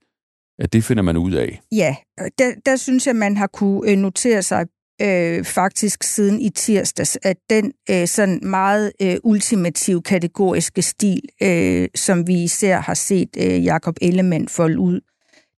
[0.59, 1.61] at det finder man ud af.
[1.73, 1.97] Ja,
[2.39, 4.67] der, der synes jeg, man har kunne øh, notere sig
[5.03, 11.89] øh, faktisk siden i tirsdags, at den øh, sådan meget øh, ultimative kategoriske stil, øh,
[11.95, 15.01] som vi især har set øh, Jakob Ellemann folde ud,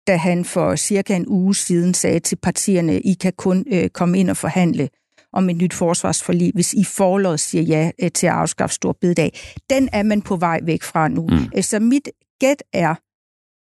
[0.08, 4.20] da han for cirka en uge siden sagde til partierne, I kan kun øh, komme
[4.20, 4.90] ind og forhandle
[5.34, 9.40] om et nyt forsvarsforlig, hvis I forlod siger ja øh, til at afskaffe stor bededag.
[9.70, 11.28] Den er man på vej væk fra nu.
[11.28, 11.52] Mm.
[11.58, 12.96] Øh, så mit gæt er,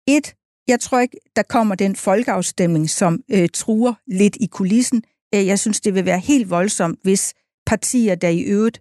[0.08, 0.34] et,
[0.68, 5.02] Jeg tror ikke, der kommer den folkeafstemning, som øh, truer lidt i kulissen.
[5.34, 7.34] Øh, jeg synes, det vil være helt voldsomt, hvis
[7.66, 8.80] partier, der i øvrigt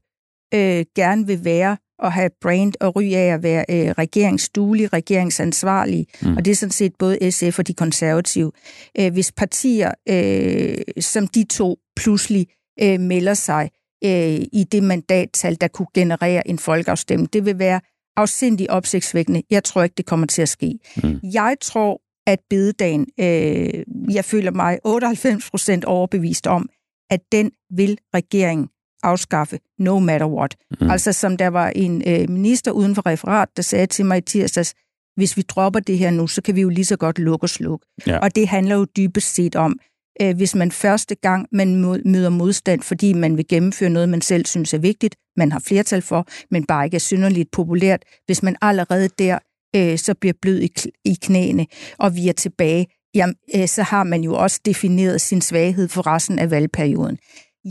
[0.53, 6.05] øh, gerne vil være og have brand og ry af at være øh, regeringsduelige, regeringsansvarlige,
[6.21, 6.37] mm.
[6.37, 8.51] og det er sådan set både SF og de konservative.
[8.99, 12.47] Øh, hvis partier øh, som de to pludselig
[12.81, 13.69] øh, melder sig
[14.03, 17.81] øh, i det mandattal, der kunne generere en folkeafstemning, det vil være
[18.17, 19.43] afsindig opsigtsvækkende.
[19.49, 20.79] Jeg tror ikke, det kommer til at ske.
[21.03, 21.19] Mm.
[21.33, 23.83] Jeg tror, at bededagen, øh,
[24.15, 26.69] jeg føler mig 98 procent overbevist om,
[27.09, 28.69] at den vil regeringen
[29.03, 30.55] afskaffe, no matter what.
[30.81, 30.89] Mm.
[30.89, 34.21] Altså som der var en øh, minister uden for referat, der sagde til mig i
[34.21, 34.73] tirsdags,
[35.15, 37.49] hvis vi dropper det her nu, så kan vi jo lige så godt lukke og
[37.49, 37.85] slukke.
[38.07, 38.17] Ja.
[38.17, 39.79] Og det handler jo dybest set om,
[40.21, 44.45] øh, hvis man første gang man møder modstand, fordi man vil gennemføre noget, man selv
[44.45, 48.55] synes er vigtigt, man har flertal for, men bare ikke er synderligt populært, hvis man
[48.61, 49.39] allerede der
[49.75, 50.69] øh, så bliver blød i,
[51.05, 51.65] i knæene,
[51.97, 56.07] og vi er tilbage, jamen, øh, så har man jo også defineret sin svaghed for
[56.07, 57.17] resten af valgperioden.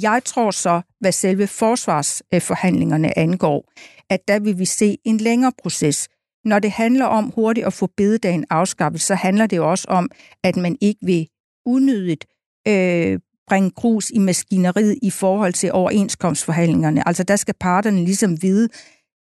[0.03, 3.73] Jeg tror så, hvad selve forsvarsforhandlingerne angår,
[4.11, 6.09] at der vil vi se en længere proces.
[6.45, 10.11] Når det handler om hurtigt at få bededagen afskaffet, så handler det også om,
[10.45, 11.29] at man ikke vil
[11.67, 12.25] unødigt
[12.69, 17.09] øh, bringe grus i maskineriet i forhold til overenskomstforhandlingerne.
[17.09, 18.69] Altså der skal parterne ligesom vide,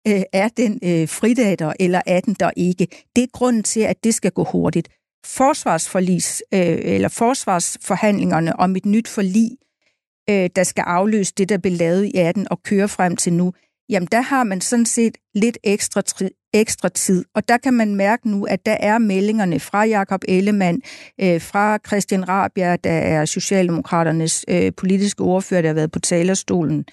[0.09, 2.87] øh, er den øh, fridag der, eller er den der ikke.
[3.17, 4.89] Det er grunden til, at det skal gå hurtigt.
[5.27, 9.51] Forsvarsforlis, øh, eller forsvarsforhandlingerne om et nyt forlig,
[10.31, 13.53] øh, der skal afløse det, der blev lavet i 18 og køre frem til nu,
[13.89, 16.03] jamen der har man sådan set lidt ekstra,
[16.55, 17.25] ekstra tid.
[17.35, 20.83] Og der kan man mærke nu, at der er meldingerne fra Jakob Ellemann,
[21.21, 26.85] øh, fra Christian Rabia, der er Socialdemokraternes øh, politiske ordfører, der har været på talerstolen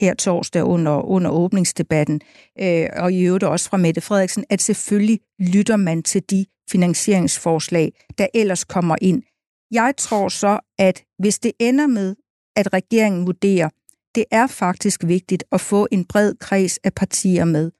[0.00, 2.20] her torsdag under, under åbningsdebatten,
[2.60, 7.92] øh, og i øvrigt også fra Mette Frederiksen, at selvfølgelig lytter man til de finansieringsforslag,
[8.18, 9.22] der ellers kommer ind.
[9.70, 12.14] Jeg tror så, at hvis det ender med,
[12.56, 13.68] at regeringen vurderer,
[14.14, 17.70] det er faktisk vigtigt at få en bred kreds af partier med,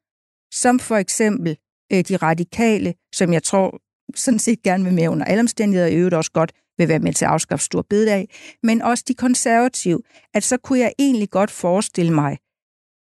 [0.54, 1.56] som for eksempel
[1.92, 3.80] øh, de radikale, som jeg tror
[4.14, 6.98] sådan set gerne vil med under alle omstændigheder, og i øvrigt også godt vil være
[6.98, 8.28] med til at afskaffe stor bededag,
[8.62, 10.00] men også de konservative,
[10.34, 12.38] at så kunne jeg egentlig godt forestille mig,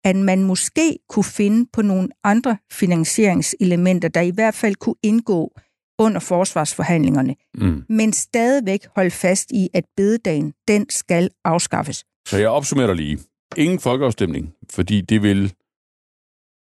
[0.04, 5.52] at man måske kunne finde på nogle andre finansieringselementer, der i hvert fald kunne indgå
[5.98, 7.84] under forsvarsforhandlingerne, mm.
[7.88, 12.04] men stadigvæk holde fast i, at bededagen, den skal afskaffes.
[12.28, 13.18] Så jeg opsummerer lige.
[13.56, 15.52] Ingen folkeafstemning, fordi det vil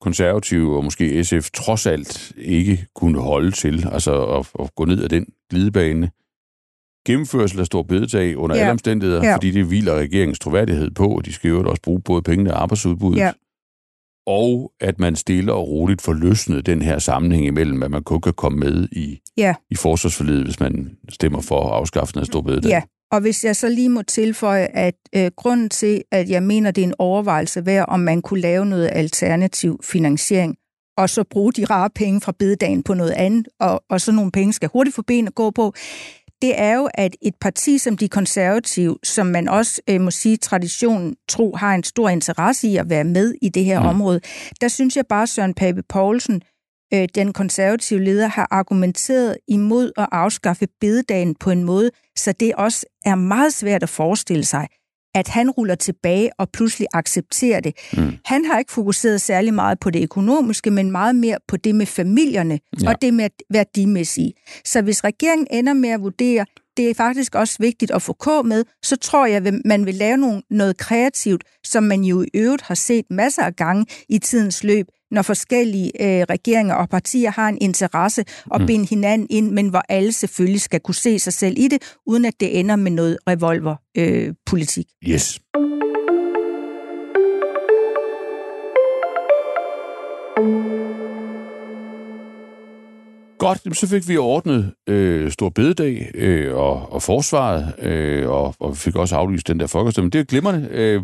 [0.01, 5.03] konservative og måske SF trods alt ikke kunne holde til, altså at, at gå ned
[5.03, 6.11] ad den glidebane.
[7.05, 8.61] Gennemførsel af stor bedetag under ja.
[8.61, 9.35] alle omstændigheder, ja.
[9.35, 12.61] fordi det hviler regeringens troværdighed på, og de skal jo også bruge både pengene og
[12.61, 13.19] arbejdsudbuddet.
[13.19, 13.31] Ja.
[14.27, 18.21] Og at man stille og roligt får løsnet den her sammenhæng imellem, at man kun
[18.21, 19.55] kan komme med i, ja.
[19.71, 22.69] i forsvarsforledet, hvis man stemmer for afskaffelsen af stor bededag.
[22.69, 22.81] Ja,
[23.11, 26.81] og hvis jeg så lige må tilføje, at øh, grunden til, at jeg mener, det
[26.81, 30.55] er en overvejelse værd, om man kunne lave noget alternativ finansiering,
[30.97, 34.31] og så bruge de rare penge fra bededagen på noget andet, og, og så nogle
[34.31, 35.73] penge skal hurtigt få ben at gå på,
[36.43, 40.37] det er jo, at et parti som de konservative, som man også øh, må sige
[40.37, 43.85] traditionen tro har en stor interesse i at være med i det her mm.
[43.85, 44.19] område,
[44.61, 46.41] der synes jeg bare, Søren Pape Poulsen
[46.93, 52.55] øh, den konservative leder, har argumenteret imod at afskaffe bededagen på en måde, så det
[52.55, 54.67] også er meget svært at forestille sig,
[55.13, 57.73] at han ruller tilbage og pludselig accepterer det.
[57.97, 58.11] Mm.
[58.25, 61.85] Han har ikke fokuseret særlig meget på det økonomiske, men meget mere på det med
[61.85, 62.89] familierne ja.
[62.89, 64.33] og det med værdimæssige.
[64.65, 66.45] Så hvis regeringen ender med at vurdere,
[66.77, 69.95] det er faktisk også vigtigt at få K med, så tror jeg, at man vil
[69.95, 74.63] lave noget kreativt, som man jo i øvrigt har set masser af gange i tidens
[74.63, 78.23] løb, når forskellige øh, regeringer og partier har en interesse
[78.53, 78.67] at mm.
[78.67, 82.25] binde hinanden ind, men hvor alle selvfølgelig skal kunne se sig selv i det, uden
[82.25, 84.87] at det ender med noget revolverpolitik.
[85.05, 85.39] Øh, yes.
[93.39, 98.71] Godt, så fik vi ordnet øh, Stor Bededag øh, og, og forsvaret, øh, og, og
[98.71, 100.13] vi fik også aflyst den der folkestemning.
[100.13, 100.67] Det er glimrende.
[100.71, 101.01] Øh,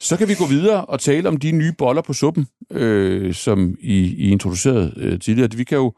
[0.00, 3.76] så kan vi gå videre og tale om de nye boller på suppen, øh, som
[3.80, 5.50] I, I introducerede øh, tidligere.
[5.56, 5.92] Vi kan jo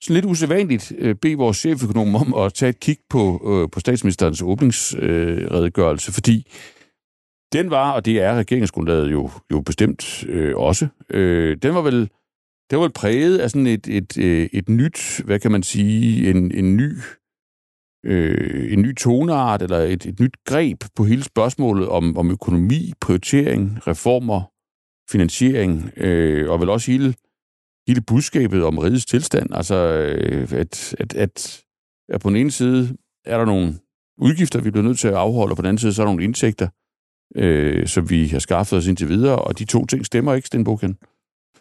[0.00, 3.80] sådan lidt usædvanligt øh, bede vores cheføkonom om at tage et kig på, øh, på
[3.80, 6.46] statsministerens åbningsredegørelse, øh, fordi
[7.52, 12.10] den var, og det er regeringsgrundlaget jo, jo bestemt øh, også, øh, den var vel
[12.70, 16.30] det var vel præget af sådan et, et, et, et nyt, hvad kan man sige,
[16.30, 16.92] en, en ny
[18.06, 22.92] øh, en ny toneart eller et, et nyt greb på hele spørgsmålet om, om økonomi,
[23.00, 24.42] prioritering, reformer,
[25.10, 27.14] finansiering, øh, og vel også hele,
[27.88, 29.54] hele budskabet om rigets tilstand.
[29.54, 31.62] Altså, øh, at, at, at
[32.08, 33.74] at på den ene side er der nogle
[34.18, 36.12] udgifter, vi bliver nødt til at afholde, og på den anden side så er der
[36.12, 36.68] nogle indtægter,
[37.36, 40.64] øh, som vi har skaffet os indtil videre, og de to ting stemmer ikke, Sten
[40.64, 40.96] Boken.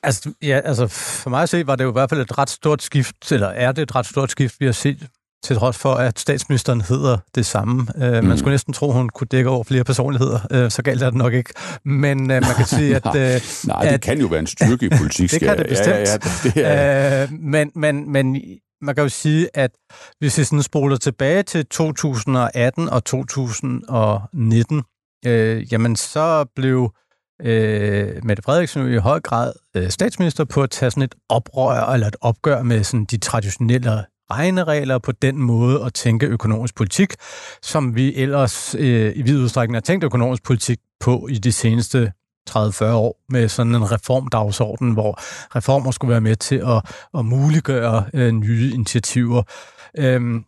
[0.04, 2.50] Altså, ja, altså for mig at se, var det jo i hvert fald et ret
[2.50, 5.08] stort skift, eller er det et ret stort skift, vi har set
[5.44, 7.88] til trods for, at statsministeren hedder det samme.
[7.96, 8.28] Mm.
[8.28, 10.64] Man skulle næsten tro, hun kunne dække over flere personligheder.
[10.66, 11.54] Uh, så galt er det nok ikke.
[11.86, 13.06] Men uh, man kan sige, at...
[13.06, 13.14] Uh,
[13.68, 15.32] Nej, det at, kan jo være en styrke i politik.
[15.32, 15.96] det kan det bestemt.
[15.96, 17.28] Ja, ja, det er...
[17.28, 18.38] uh, men, men, men
[18.82, 19.72] man kan jo sige, at
[20.20, 24.84] hvis vi sådan spoler tilbage til 2018 og 2019,
[25.26, 26.94] øh, jamen så blev
[27.42, 32.08] øh, Mette Frederiksen i høj grad øh, statsminister på at tage sådan et oprør eller
[32.08, 37.14] et opgør med sådan de traditionelle regneregler på den måde at tænke økonomisk politik,
[37.62, 42.12] som vi ellers øh, i vid udstrækning har tænkt økonomisk politik på i de seneste
[42.50, 45.14] 30-40 år med sådan en reformdagsorden, hvor
[45.56, 49.44] reformer skulle være med til at, at muliggøre øh, nye initiativer.
[49.98, 50.46] Øhm,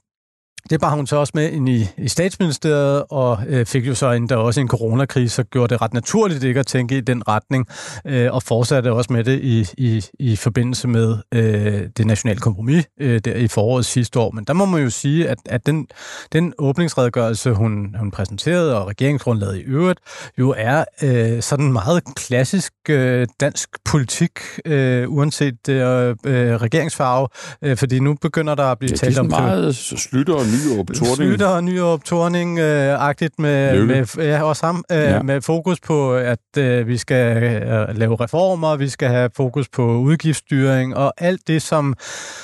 [0.70, 4.12] det bar hun så også med ind i, i statsministeriet, og øh, fik jo så
[4.12, 7.68] endda også en coronakrise, så gjorde det ret naturligt ikke at tænke i den retning,
[8.06, 12.86] øh, og fortsatte også med det i, i, i forbindelse med øh, det nationale kompromis
[13.00, 14.32] øh, der i foråret sidste år.
[14.32, 15.88] Men der må man jo sige, at, at den,
[16.34, 20.00] den åbningsredegørelse, hun, hun præsenterede, og regeringsgrundlaget i øvrigt,
[20.40, 24.32] jo er øh, sådan meget klassisk øh, dansk politik,
[24.66, 27.28] øh, uanset øh, øh, regeringsfarve,
[27.62, 29.30] øh, fordi nu begynder der at blive ja, talt om...
[29.30, 31.16] det er meget slutter og Nyrup Torning.
[31.16, 33.00] Slytter og Nyrup Torning øh,
[33.38, 35.22] med, med, ja, også ham, øh, ja.
[35.22, 39.98] med fokus på, at øh, vi skal øh, lave reformer, vi skal have fokus på
[39.98, 41.94] udgiftsstyring og alt det, som,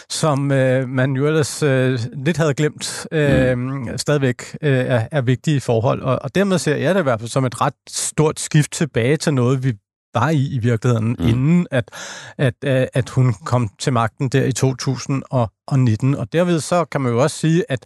[0.09, 3.97] som øh, man jo ellers øh, lidt havde glemt, øh, mm.
[3.97, 6.01] stadigvæk øh, er, er vigtige forhold.
[6.01, 9.17] Og, og dermed ser jeg det i hvert fald som et ret stort skift tilbage
[9.17, 9.73] til noget, vi
[10.13, 11.27] var i i virkeligheden, mm.
[11.27, 11.91] inden at,
[12.37, 12.53] at,
[12.93, 16.15] at hun kom til magten der i 2019.
[16.15, 17.85] Og derved så kan man jo også sige, at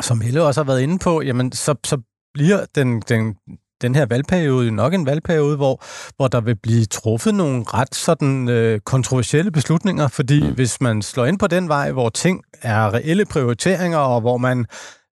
[0.00, 1.98] som Helle også har været inde på, jamen så, så
[2.34, 3.36] bliver den, den,
[3.82, 5.82] den her valgperiode nok en valgperiode, hvor,
[6.16, 10.54] hvor der vil blive truffet nogle ret sådan øh, kontroversielle beslutninger, fordi mm.
[10.54, 14.66] hvis man slår ind på den vej, hvor ting er reelle prioriteringer, og hvor man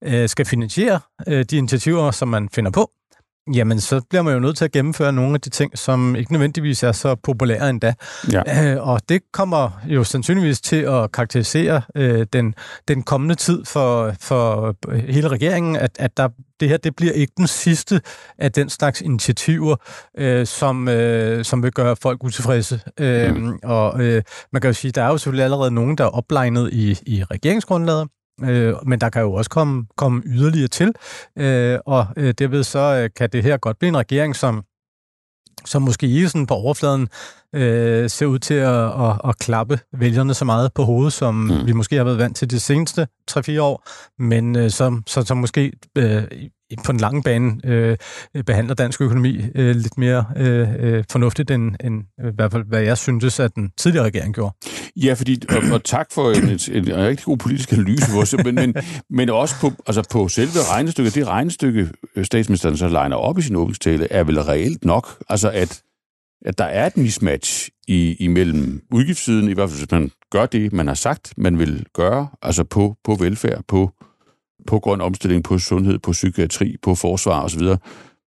[0.04, 2.90] øh, skal finansiere øh, de initiativer, som man finder på,
[3.54, 6.32] Jamen, så bliver man jo nødt til at gennemføre nogle af de ting, som ikke
[6.32, 7.94] nødvendigvis er så populære endda.
[8.32, 8.72] Ja.
[8.72, 12.54] Øh, og det kommer jo sandsynligvis til at karakterisere øh, den,
[12.88, 14.74] den kommende tid for, for
[15.10, 16.28] hele regeringen, at, at der,
[16.60, 18.00] det her det bliver ikke den sidste
[18.38, 19.76] af den slags initiativer,
[20.18, 22.80] øh, som, øh, som vil gøre folk utilfredse.
[23.00, 23.58] Øh, mm.
[23.62, 26.72] Og øh, man kan jo sige, der er jo selvfølgelig allerede nogen, der er oplegnet
[26.72, 28.08] i, i regeringsgrundlaget,
[28.44, 30.92] Øh, men der kan jo også komme, komme yderligere til,
[31.38, 34.64] øh, og øh, derved så øh, kan det her godt blive en regering, som
[35.64, 37.08] som måske ikke sådan på overfladen
[37.54, 41.66] øh, ser ud til at, at, at klappe vælgerne så meget på hovedet, som mm.
[41.66, 45.36] vi måske har været vant til de seneste 3-4 år, men øh, som, så, som
[45.36, 46.22] måske øh,
[46.84, 47.96] på den lange bane øh,
[48.46, 52.64] behandler dansk økonomi øh, lidt mere øh, øh fornuftigt, end, end øh, i hvert fald,
[52.68, 54.54] hvad jeg syntes, at den tidligere regering gjorde.
[54.96, 58.54] Ja, fordi, og, og tak for en, en, en rigtig god politisk analyse, hvor, men,
[58.54, 58.74] men,
[59.10, 63.42] men også på, altså på selve regnestykket, det regnestykke, øh, statsministeren så legner op i
[63.42, 65.82] sin åbningstale, er vel reelt nok, altså at,
[66.44, 70.72] at der er et mismatch i, imellem udgiftssiden, i hvert fald hvis man gør det,
[70.72, 73.90] man har sagt, man vil gøre, altså på, på velfærd, på
[74.66, 77.62] på grøn omstilling, på sundhed, på psykiatri, på forsvar osv.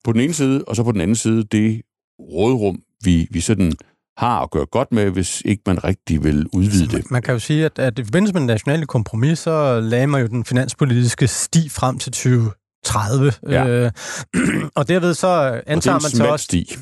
[0.04, 1.82] På den ene side, og så på den anden side, det
[2.20, 3.74] rådrum, vi, vi sådan
[4.18, 7.12] har at gøre godt med, hvis ikke man rigtig vil udvide det.
[7.12, 10.22] Man kan jo sige, at, at i forbindelse med den nationale kompromis, så lagde man
[10.22, 13.34] jo den finanspolitiske sti frem til 2030.
[13.50, 13.68] Ja.
[13.68, 13.92] Øh,
[14.78, 16.44] og derved så antager man så også...
[16.44, 16.76] Sti.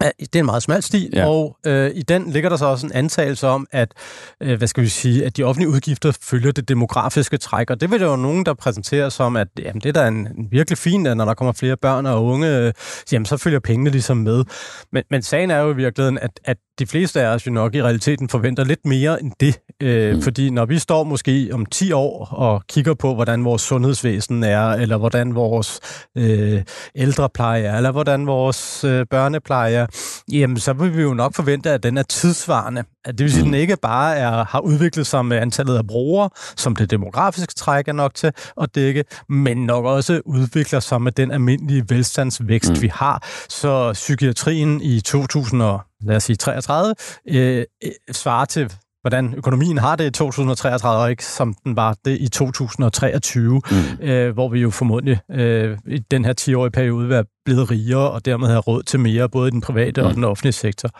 [0.00, 1.26] Det er en meget smal sti, ja.
[1.26, 3.92] og øh, i den ligger der så også en antagelse om, at
[4.40, 7.90] øh, hvad skal vi sige, at de offentlige udgifter følger det demografiske træk, og det
[7.90, 10.78] vil der jo nogen, der præsenterer som, at jamen, det er da en, en virkelig
[10.78, 12.72] fint, at når der kommer flere børn og unge, øh,
[13.12, 14.44] jamen, så følger pengene ligesom med.
[14.92, 17.74] Men, men sagen er jo i virkeligheden, at, at de fleste af os jo nok
[17.74, 20.22] i realiteten forventer lidt mere end det, øh, mm.
[20.22, 24.68] fordi når vi står måske om 10 år og kigger på, hvordan vores sundhedsvæsen er,
[24.68, 25.80] eller hvordan vores
[26.16, 26.62] øh,
[26.94, 29.86] ældrepleje er, eller hvordan vores øh, børnepleje er,
[30.32, 32.84] jamen så vil vi jo nok forvente, at den er tidsvarende.
[33.04, 35.86] At det vil sige, at den ikke bare er, har udviklet sig med antallet af
[35.86, 41.02] brugere, som det demografiske træk er nok til at dække, men nok også udvikler sig
[41.02, 42.82] med den almindelige velstandsvækst, mm.
[42.82, 43.22] vi har.
[43.48, 45.62] Så psykiatrien i 2000
[46.00, 46.94] lad os sige 33,
[47.28, 51.96] øh, øh, svarer til hvordan økonomien har det i 2033, og ikke som den var
[52.04, 54.06] det i 2023, mm.
[54.06, 58.10] øh, hvor vi jo formodentlig øh, i den her 10-årige periode vil være blevet rigere,
[58.10, 60.06] og dermed have råd til mere, både i den private mm.
[60.06, 60.90] og den offentlige sektor.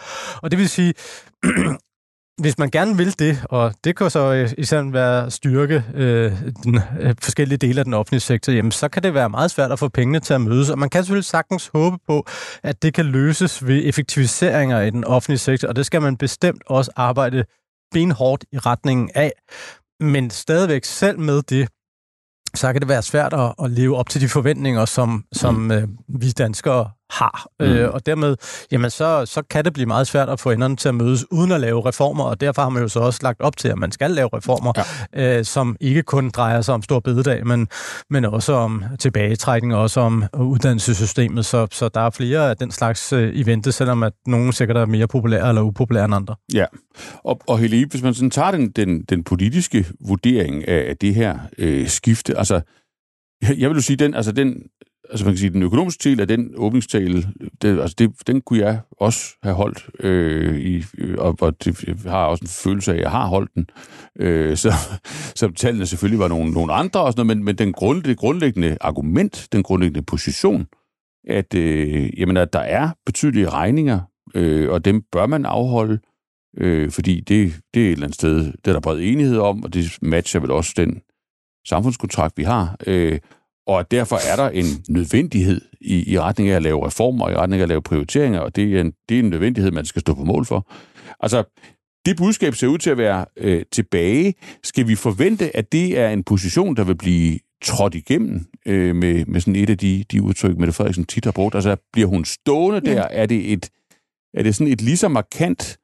[0.42, 0.94] Og det vil sige,
[2.40, 6.32] hvis man gerne vil det, og det kan så især være styrke øh,
[6.64, 9.72] den, øh, forskellige dele af den offentlige sektor, jamen så kan det være meget svært
[9.72, 12.26] at få pengene til at mødes, og man kan selvfølgelig sagtens håbe på,
[12.62, 16.62] at det kan løses ved effektiviseringer i den offentlige sektor, og det skal man bestemt
[16.66, 17.44] også arbejde
[17.90, 19.32] benhårdt i retningen af.
[20.00, 21.68] Men stadigvæk selv med det,
[22.54, 25.70] så kan det være svært at, at leve op til de forventninger, som, som mm.
[25.70, 27.46] øh, vi danskere har.
[27.60, 27.66] Mm.
[27.66, 28.36] Øh, og dermed,
[28.72, 31.52] jamen så, så kan det blive meget svært at få enderne til at mødes uden
[31.52, 33.92] at lave reformer, og derfor har man jo så også lagt op til, at man
[33.92, 34.72] skal lave reformer,
[35.14, 35.38] ja.
[35.38, 37.68] øh, som ikke kun drejer sig om stor bededag, men,
[38.10, 41.46] men også om tilbagetrækning, og også om uddannelsessystemet.
[41.46, 44.86] Så, så der er flere af den slags øh, eventer, selvom at nogle sikkert er
[44.86, 46.34] mere populære eller upopulære end andre.
[46.54, 46.64] Ja,
[47.24, 51.38] og, og Helene, hvis man sådan tager den, den, den politiske vurdering af det her
[51.58, 52.60] øh, skifte, altså
[53.58, 54.62] jeg vil jo sige, den, altså den
[55.10, 57.26] altså man kan sige, den økonomiske del af den åbningstale,
[57.62, 61.84] det, altså det, den kunne jeg også have holdt, øh, i, øh, og, og det,
[61.84, 63.66] jeg har også en følelse af, at jeg har holdt den.
[64.18, 64.72] Øh, så,
[65.40, 68.16] så tallene selvfølgelig var nogle, nogle andre, og sådan noget, men, men den grund, det
[68.16, 70.66] grundlæggende argument, den grundlæggende position,
[71.28, 74.00] at, øh, jamen, at der er betydelige regninger,
[74.34, 75.98] øh, og dem bør man afholde,
[76.58, 79.64] øh, fordi det, det er et eller andet sted, det er der bred enighed om,
[79.64, 81.00] og det matcher vel også den
[81.66, 82.76] samfundskontrakt, vi har.
[82.86, 83.18] Øh,
[83.70, 87.34] og derfor er der en nødvendighed i, i retning af at lave reformer, og i
[87.34, 90.00] retning af at lave prioriteringer, og det er, en, det er en nødvendighed, man skal
[90.00, 90.66] stå på mål for.
[91.20, 91.44] Altså,
[92.06, 94.34] det budskab ser ud til at være øh, tilbage.
[94.64, 99.26] Skal vi forvente, at det er en position, der vil blive trådt igennem øh, med,
[99.26, 101.54] med sådan et af de, de udtryk, Mette Frederiksen tit har brugt?
[101.54, 103.02] Altså, bliver hun stående der?
[103.02, 103.70] Er det, et,
[104.34, 105.78] er det sådan et lige så markant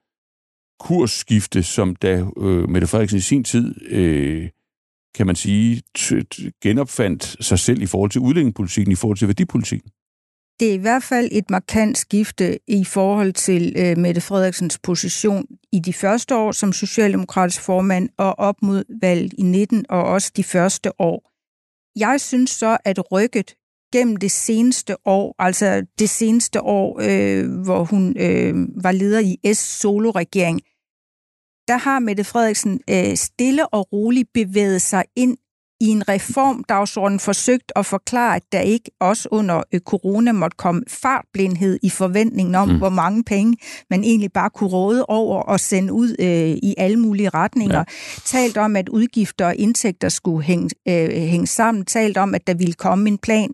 [0.81, 4.49] kursskifte, som da øh, Mette Frederiksen i sin tid øh,
[5.17, 5.83] kan man sige,
[6.63, 9.91] genopfandt sig selv i forhold til udlændingepolitikken, i forhold til værdipolitikken?
[10.61, 15.47] Det er i hvert fald et markant skifte i forhold til øh, Mette Frederiksens position
[15.73, 20.33] i de første år som socialdemokratisk formand og op mod valget i 19 og også
[20.37, 21.31] de første år.
[21.99, 23.55] Jeg synes så, at rykket
[23.93, 28.55] gennem det seneste år, altså det seneste år, øh, hvor hun øh,
[28.85, 30.61] var leder i S-solo-regering,
[31.69, 35.37] der har Mette Frederiksen øh, stille og roligt bevæget sig ind
[35.81, 40.83] i en reformdagsorden forsøgt at forklare, at der ikke også under øh, corona måtte komme
[40.89, 42.79] fartblindhed i forventningen om, mm.
[42.79, 43.57] hvor mange penge
[43.91, 47.79] man egentlig bare kunne råde over og sende ud øh, i alle mulige retninger.
[47.79, 47.85] Ja.
[48.25, 51.85] Talt om, at udgifter og indtægter skulle hænge, øh, hænge sammen.
[51.85, 53.51] Talt om, at der ville komme en plan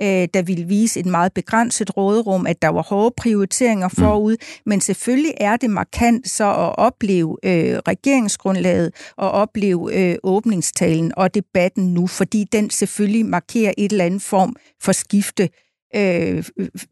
[0.00, 4.04] øh, der ville vise et meget begrænset råderum, at der var hårde prioriteringer mm.
[4.04, 4.62] forud, mm.
[4.66, 11.34] men selvfølgelig er det markant så at opleve øh, regeringsgrundlaget og opleve øh, åbningstalen og
[11.34, 15.48] debatten nu, fordi den selvfølgelig markerer et eller andet form for skifte
[15.96, 16.44] øh,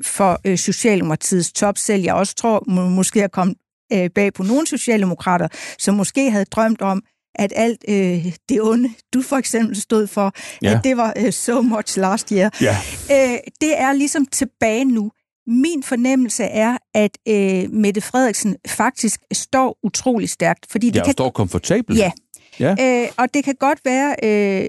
[0.04, 3.56] for øh, Socialdemokratiets top, selv jeg også tror må, måske er kommet
[3.92, 5.48] øh, bag på nogle socialdemokrater,
[5.78, 7.02] som måske havde drømt om,
[7.34, 10.32] at alt øh, det onde, du for eksempel stod for,
[10.62, 10.76] ja.
[10.76, 12.50] at det var øh, so much last year.
[12.60, 12.76] Ja.
[13.10, 15.10] Øh, det er ligesom tilbage nu.
[15.46, 20.66] Min fornemmelse er, at øh, Mette Frederiksen faktisk står utrolig stærkt.
[20.70, 21.12] Fordi det ja, kan...
[21.12, 21.98] står komfortabelt.
[21.98, 22.10] Ja.
[22.60, 22.74] ja.
[22.80, 24.68] Øh, og det kan godt være, øh,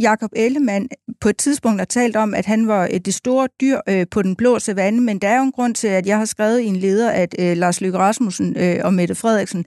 [0.00, 0.88] Jakob Ellemann
[1.20, 4.36] på et tidspunkt har talt om, at han var det store dyr øh, på den
[4.36, 6.76] blå savanne, men der er jo en grund til, at jeg har skrevet i en
[6.76, 9.64] leder, at øh, Lars Løkke Rasmussen øh, og Mette Frederiksen,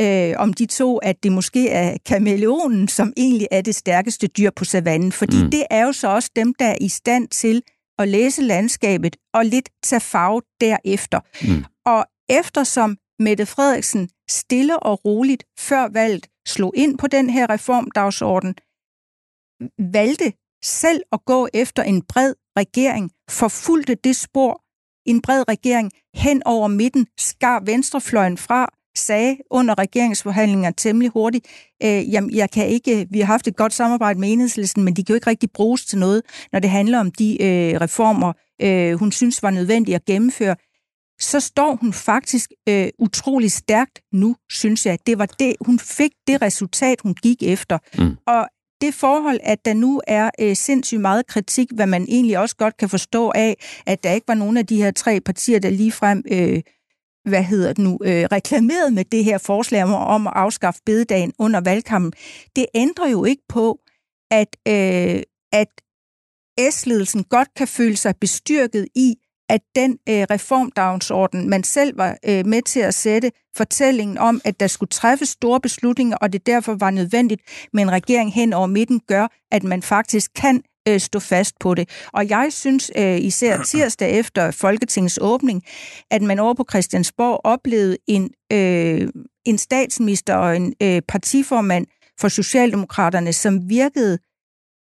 [0.00, 4.50] øh, om de to, at det måske er kameleonen, som egentlig er det stærkeste dyr
[4.56, 5.50] på savannen, fordi mm.
[5.50, 7.62] det er jo så også dem, der er i stand til
[7.98, 11.20] at læse landskabet og lidt tage farve derefter.
[11.42, 11.64] Mm.
[11.86, 18.54] Og eftersom Mette Frederiksen stille og roligt før valget slog ind på den her reformdagsorden,
[19.78, 20.32] valgte
[20.64, 24.60] selv at gå efter en bred regering, forfulgte det spor,
[25.06, 31.46] en bred regering hen over midten, skar venstrefløjen fra, sagde under regeringsforhandlinger temmelig hurtigt,
[31.82, 35.04] øh, jamen, jeg kan ikke, vi har haft et godt samarbejde med enhedslisten, men de
[35.04, 38.32] kan jo ikke rigtig bruges til noget, når det handler om de øh, reformer,
[38.62, 40.56] øh, hun synes var nødvendige at gennemføre.
[41.20, 44.98] Så står hun faktisk øh, utrolig stærkt nu, synes jeg.
[45.06, 47.78] Det var det, hun fik det resultat, hun gik efter.
[47.98, 48.16] Mm.
[48.26, 48.48] Og
[48.80, 52.76] det forhold, at der nu er øh, sindssygt meget kritik, hvad man egentlig også godt
[52.76, 53.56] kan forstå af,
[53.86, 56.62] at der ikke var nogen af de her tre partier, der lige frem øh,
[57.24, 61.60] hvad hedder det nu, øh, reklameret med det her forslag om at afskaffe bededagen under
[61.60, 62.12] valgkampen,
[62.56, 63.80] det ændrer jo ikke på,
[64.30, 65.22] at, øh,
[65.52, 65.68] at
[66.70, 69.14] S-ledelsen godt kan føle sig bestyrket i,
[69.54, 74.60] at den øh, reformdagsorden, man selv var øh, med til at sætte, fortællingen om, at
[74.60, 77.40] der skulle træffes store beslutninger, og det derfor var nødvendigt
[77.72, 81.74] med en regering hen over midten, gør, at man faktisk kan øh, stå fast på
[81.74, 81.88] det.
[82.12, 85.62] Og jeg synes øh, især tirsdag efter Folketingets åbning,
[86.10, 89.08] at man over på Christiansborg oplevede en, øh,
[89.44, 91.86] en statsminister og en øh, partiformand
[92.20, 94.18] for Socialdemokraterne, som virkede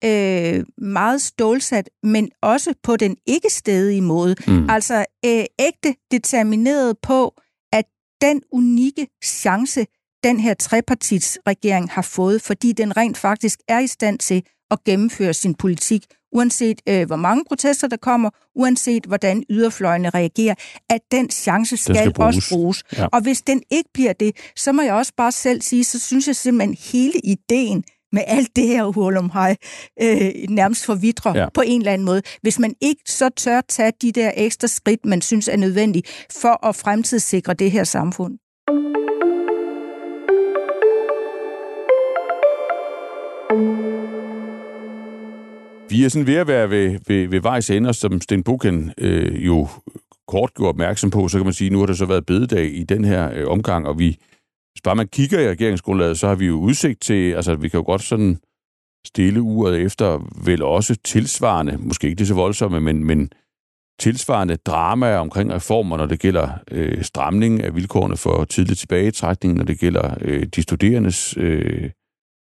[0.04, 4.34] øh, meget stålsat, men også på den ikke stedige måde.
[4.46, 4.70] Mm.
[4.70, 7.34] Altså øh, ægte determineret på,
[7.72, 7.84] at
[8.20, 9.86] den unikke chance,
[10.24, 15.34] den her trepartitsregering har fået, fordi den rent faktisk er i stand til at gennemføre
[15.34, 20.54] sin politik, uanset øh, hvor mange protester der kommer, uanset hvordan yderfløjene reagerer,
[20.90, 22.36] at den chance skal, den skal bruges.
[22.36, 22.84] også bruges.
[22.96, 23.06] Ja.
[23.12, 26.26] Og hvis den ikke bliver det, så må jeg også bare selv sige, så synes
[26.26, 27.84] jeg simpelthen hele ideen
[28.16, 29.56] med alt det her hurlumhej
[30.02, 31.48] øh, nærmest forvidre ja.
[31.54, 32.22] på en eller anden måde.
[32.42, 36.02] Hvis man ikke så tør tage de der ekstra skridt, man synes er nødvendige
[36.42, 38.38] for at fremtidssikre det her samfund.
[45.90, 49.46] Vi er sådan ved at være ved, ved, ved vejs ender, som Sten Buchen øh,
[49.46, 49.68] jo
[50.28, 52.74] kort gjorde opmærksom på, så kan man sige, at nu har der så været bededag
[52.74, 54.18] i den her øh, omgang, og vi
[54.76, 57.78] hvis bare man kigger i regeringsgrundlaget, så har vi jo udsigt til, altså vi kan
[57.78, 58.38] jo godt sådan
[59.06, 63.30] stille uret efter, vel også tilsvarende, måske ikke det så voldsomme, men, men
[64.00, 69.64] tilsvarende drama omkring reformer, når det gælder øh, stramning af vilkårene for tidlig tilbagetrækning, når
[69.64, 71.90] det gælder øh, de studerendes øh,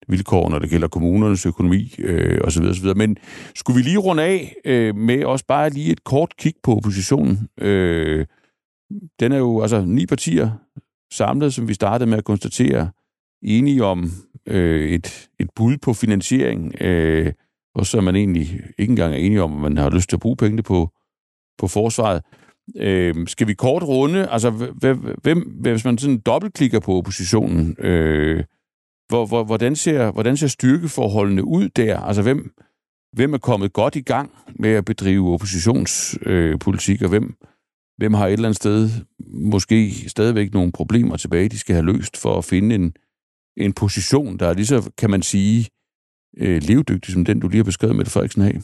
[0.08, 2.64] vilkår, når det gælder kommunernes økonomi øh, osv.
[2.64, 2.96] osv.
[2.96, 3.18] Men
[3.56, 7.48] skulle vi lige runde af øh, med også bare lige et kort kig på oppositionen?
[7.62, 8.26] Øh,
[9.20, 10.52] den er jo altså ni partier,
[11.12, 12.92] samlet, som vi startede med at konstatere,
[13.44, 14.12] enige om
[14.46, 17.34] øh, et, et bud på finansiering, øh,
[17.76, 20.16] og så er man egentlig ikke engang er enige om, at man har lyst til
[20.16, 20.90] at bruge pengene på,
[21.58, 22.22] på forsvaret.
[22.78, 24.50] Øh, skal vi kort runde, altså
[25.22, 28.44] hvem, hvis man sådan dobbeltklikker på oppositionen, øh,
[29.08, 32.00] hvor, hvor, hvordan, ser, hvordan ser styrkeforholdene ud der?
[32.00, 32.56] Altså hvem,
[33.14, 37.34] hvem er kommet godt i gang med at bedrive oppositionspolitik, øh, og hvem,
[38.00, 38.90] hvem har et eller andet sted
[39.34, 42.94] måske stadigvæk nogle problemer tilbage, de skal have løst for at finde en,
[43.58, 45.68] en position, der er lige så, kan man sige,
[46.38, 48.60] øh, levedygtig som den, du lige har beskrevet med Frederiksen af?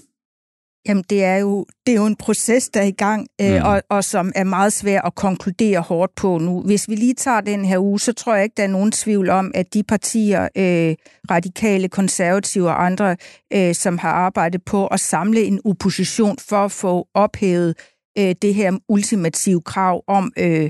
[0.88, 3.64] Jamen, det er jo, det er jo en proces, der er i gang, øh, mm.
[3.64, 6.62] og, og som er meget svær at konkludere hårdt på nu.
[6.62, 9.30] Hvis vi lige tager den her uge, så tror jeg ikke, der er nogen tvivl
[9.30, 10.96] om, at de partier, øh,
[11.32, 13.16] radikale, konservative og andre,
[13.54, 18.53] øh, som har arbejdet på at samle en opposition for at få ophævet øh, det
[18.53, 20.70] her ultimative krav om øh,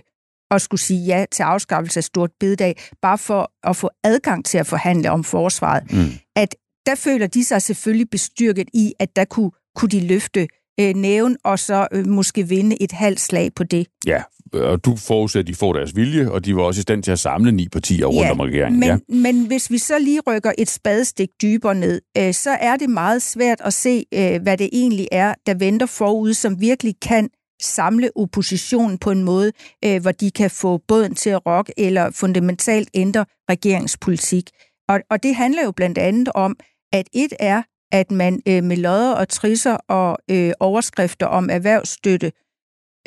[0.51, 4.57] at skulle sige ja til afskaffelse af stort bededag, bare for at få adgang til
[4.57, 5.91] at forhandle om forsvaret.
[5.91, 6.05] Mm.
[6.35, 10.47] At der føler de sig selvfølgelig bestyrket i, at der kunne, kunne de løfte
[10.79, 13.87] øh, næven og så øh, måske vinde et halvt slag på det.
[14.05, 14.21] Ja,
[14.61, 17.11] og du forudser, at de får deres vilje, og de var også i stand til
[17.11, 18.79] at samle ni partier rundt ja, om regeringen.
[18.79, 18.97] Men, ja.
[19.09, 23.21] men hvis vi så lige rykker et spadestik dybere ned, øh, så er det meget
[23.21, 27.29] svært at se, øh, hvad det egentlig er, der venter forud, som virkelig kan
[27.61, 29.51] samle oppositionen på en måde,
[29.85, 34.49] øh, hvor de kan få båden til at rokke eller fundamentalt ændre regeringspolitik.
[34.89, 36.55] Og, og det handler jo blandt andet om,
[36.93, 42.31] at et er, at man øh, med lodder og trisser og øh, overskrifter om erhvervsstøtte,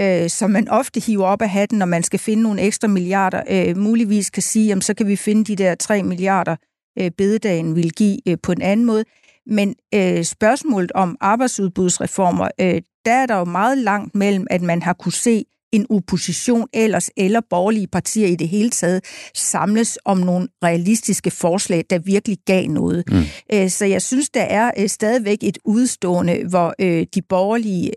[0.00, 3.42] øh, som man ofte hiver op af hatten, når man skal finde nogle ekstra milliarder,
[3.50, 6.56] øh, muligvis kan sige, jamen så kan vi finde de der 3 milliarder,
[6.98, 9.04] øh, bededagen vil give øh, på en anden måde.
[9.46, 14.82] Men øh, spørgsmålet om arbejdsudbudsreformer, øh, der er der jo meget langt mellem, at man
[14.82, 19.04] har kunne se en opposition ellers, eller borgerlige partier i det hele taget,
[19.34, 23.04] samles om nogle realistiske forslag, der virkelig gav noget.
[23.10, 23.22] Mm.
[23.52, 27.92] Øh, så jeg synes, der er øh, stadigvæk et udstående, hvor øh, de borgerlige,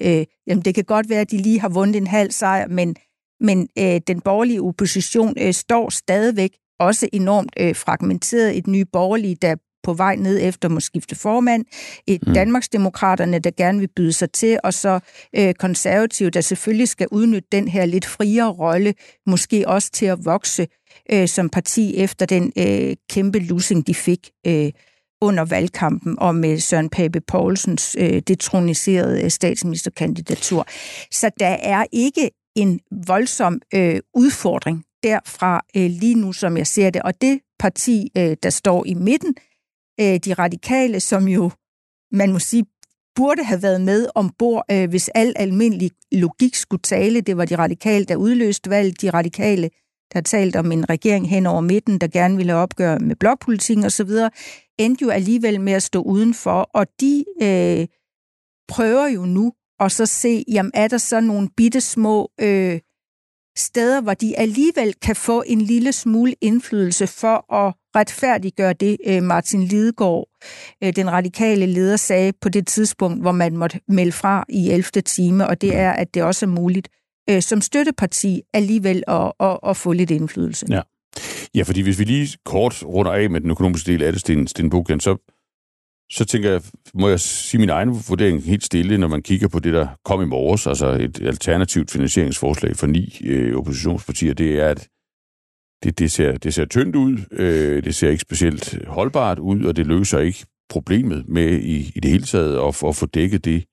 [0.47, 2.95] jamen det kan godt være, at de lige har vundet en halv sejr, men,
[3.39, 3.67] men
[4.07, 8.57] den borgerlige opposition står stadigvæk også enormt fragmenteret.
[8.57, 11.65] Et nye borgerlige, der på vej ned efter må skifte formand,
[12.07, 12.33] et mm.
[12.33, 14.99] Danmarksdemokraterne, der gerne vil byde sig til, og så
[15.35, 18.93] øh, konservative, der selvfølgelig skal udnytte den her lidt friere rolle,
[19.25, 20.67] måske også til at vokse
[21.11, 24.71] øh, som parti efter den øh, kæmpe losing, de fik øh,
[25.21, 30.67] under valgkampen og med Søren Pape Poulsens øh, detroniserede øh, statsministerkandidatur.
[31.11, 36.89] Så der er ikke en voldsom øh, udfordring derfra øh, lige nu, som jeg ser
[36.89, 37.01] det.
[37.01, 39.35] Og det parti, øh, der står i midten,
[40.01, 41.51] øh, de radikale, som jo,
[42.11, 42.65] man må sige,
[43.15, 47.21] burde have været med ombord, øh, hvis al almindelig logik skulle tale.
[47.21, 49.69] Det var de radikale, der udløste valget, de radikale,
[50.13, 54.09] der talte om en regering hen over midten, der gerne ville opgøre med blokpolitikken osv.,
[54.79, 57.87] endte jo alligevel med at stå udenfor, og de øh,
[58.67, 62.79] prøver jo nu at så se, jamen er der så nogle bitte små øh,
[63.57, 69.23] steder, hvor de alligevel kan få en lille smule indflydelse for at retfærdiggøre det, øh,
[69.23, 70.27] Martin Lidegaard,
[70.83, 75.01] øh, den radikale leder, sagde på det tidspunkt, hvor man måtte melde fra i 11.
[75.01, 76.89] time, og det er, at det også er muligt
[77.29, 80.65] øh, som støtteparti alligevel at, at, at få lidt indflydelse.
[80.69, 80.81] Ja.
[81.55, 84.47] ja, fordi hvis vi lige kort runder af med den økonomiske del af det, Sten,
[84.47, 85.17] Sten Bukken, så
[86.11, 86.61] så tænker jeg,
[86.93, 90.21] må jeg sige min egen vurdering helt stille, når man kigger på det, der kom
[90.21, 94.87] i morges, altså et alternativt finansieringsforslag for ni øh, oppositionspartier, det er, at
[95.83, 99.75] det, det, ser, det ser tyndt ud, øh, det ser ikke specielt holdbart ud, og
[99.75, 103.65] det løser ikke problemet med i, i det hele taget at, at få dækket det,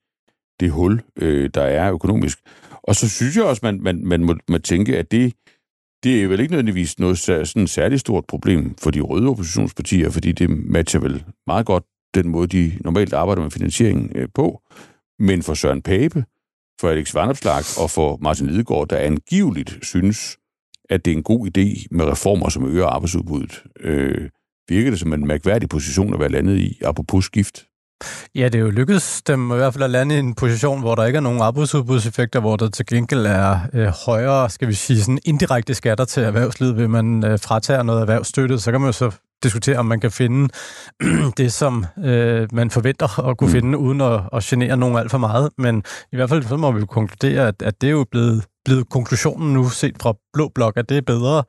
[0.59, 2.39] det hul, øh, der er økonomisk.
[2.83, 5.33] Og så synes jeg også, man, man, man må, må tænke, at det,
[6.03, 10.31] det er vel ikke nødvendigvis noget sådan særligt stort problem for de røde oppositionspartier, fordi
[10.31, 11.83] det matcher vel meget godt
[12.13, 14.61] den måde, de normalt arbejder med finansiering øh, på.
[15.19, 16.23] Men for Søren Pape,
[16.81, 20.38] for Alex Vanopslag og for Martin Lidegaard, der angiveligt synes,
[20.89, 24.29] at det er en god idé med reformer, som øger arbejdsudbuddet, øh,
[24.69, 27.65] virker det som en mærkværdig position at være landet i, apropos skift.
[28.35, 30.95] Ja, det er jo lykkedes dem i hvert fald at lande i en position, hvor
[30.95, 35.01] der ikke er nogen arbejdsudbudseffekter, hvor der til gengæld er øh, højere, skal vi sige,
[35.01, 38.91] sådan indirekte skatter til erhvervslivet, ved man øh, fratager noget erhvervsstøtte, så kan man jo
[38.91, 39.11] så
[39.43, 40.49] diskutere, om man kan finde
[41.37, 43.53] det, som øh, man forventer at kunne mm.
[43.53, 45.49] finde, uden at, at genere nogen alt for meget.
[45.57, 48.45] Men i hvert fald så må vi jo konkludere, at, at det er jo blevet
[48.65, 51.43] blevet konklusionen nu set fra Blå Blok, at det er bedre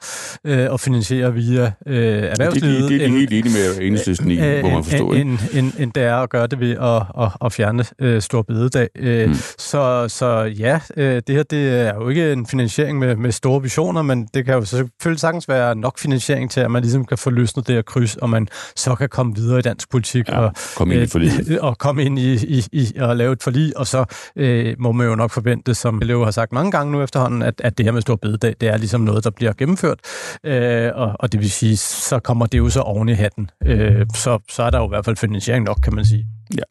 [0.45, 2.83] øh, at finansiere via øh, erhvervslivet.
[2.83, 5.13] Det, det, det er de helt enige med enhedslisten i, øh, må man forstå.
[5.13, 8.43] End, end, end det er at gøre det ved at, at, at fjerne øh, stor
[8.43, 8.89] bededag.
[8.99, 9.35] Øh, mm.
[9.59, 13.63] så, så ja, øh, det her det er jo ikke en finansiering med, med store
[13.63, 17.19] visioner, men det kan jo selvfølgelig sagtens være nok finansiering til, at man ligesom kan
[17.19, 20.39] få løsnet det her kryds, og man så kan komme videre i dansk politik ja,
[20.39, 21.33] og komme ind i forlig.
[21.51, 24.05] Øh, og komme ind i, i, i og lave et forlig, og så
[24.37, 27.55] øh, må man jo nok forvente, som Leo har sagt mange gange nu efterhånden, at,
[27.65, 29.99] at det her med stor bededag, det er ligesom noget, der bliver gennemført,
[30.45, 33.51] øh, og, og det vil sige, så kommer det jo så oven i hatten.
[33.67, 36.27] Øh, så, så er der jo i hvert fald finansiering nok, kan man sige.
[36.57, 36.63] Ja.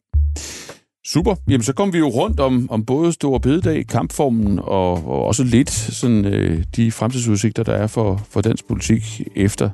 [1.06, 1.34] Super.
[1.48, 5.44] Jamen, så kommer vi jo rundt om, om både Stor Bededag, kampformen og, og også
[5.44, 9.70] lidt sådan, øh, de fremtidsudsigter, der er for, for dansk politik efter,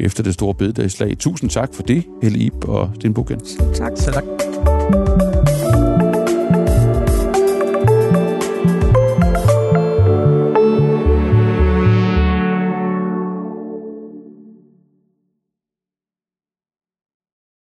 [0.00, 1.18] efter det store bededagsslag.
[1.18, 3.40] Tusind tak for det, Helle Ip og Sten Bukken.
[3.74, 3.92] Tak.
[3.96, 4.51] Så tak.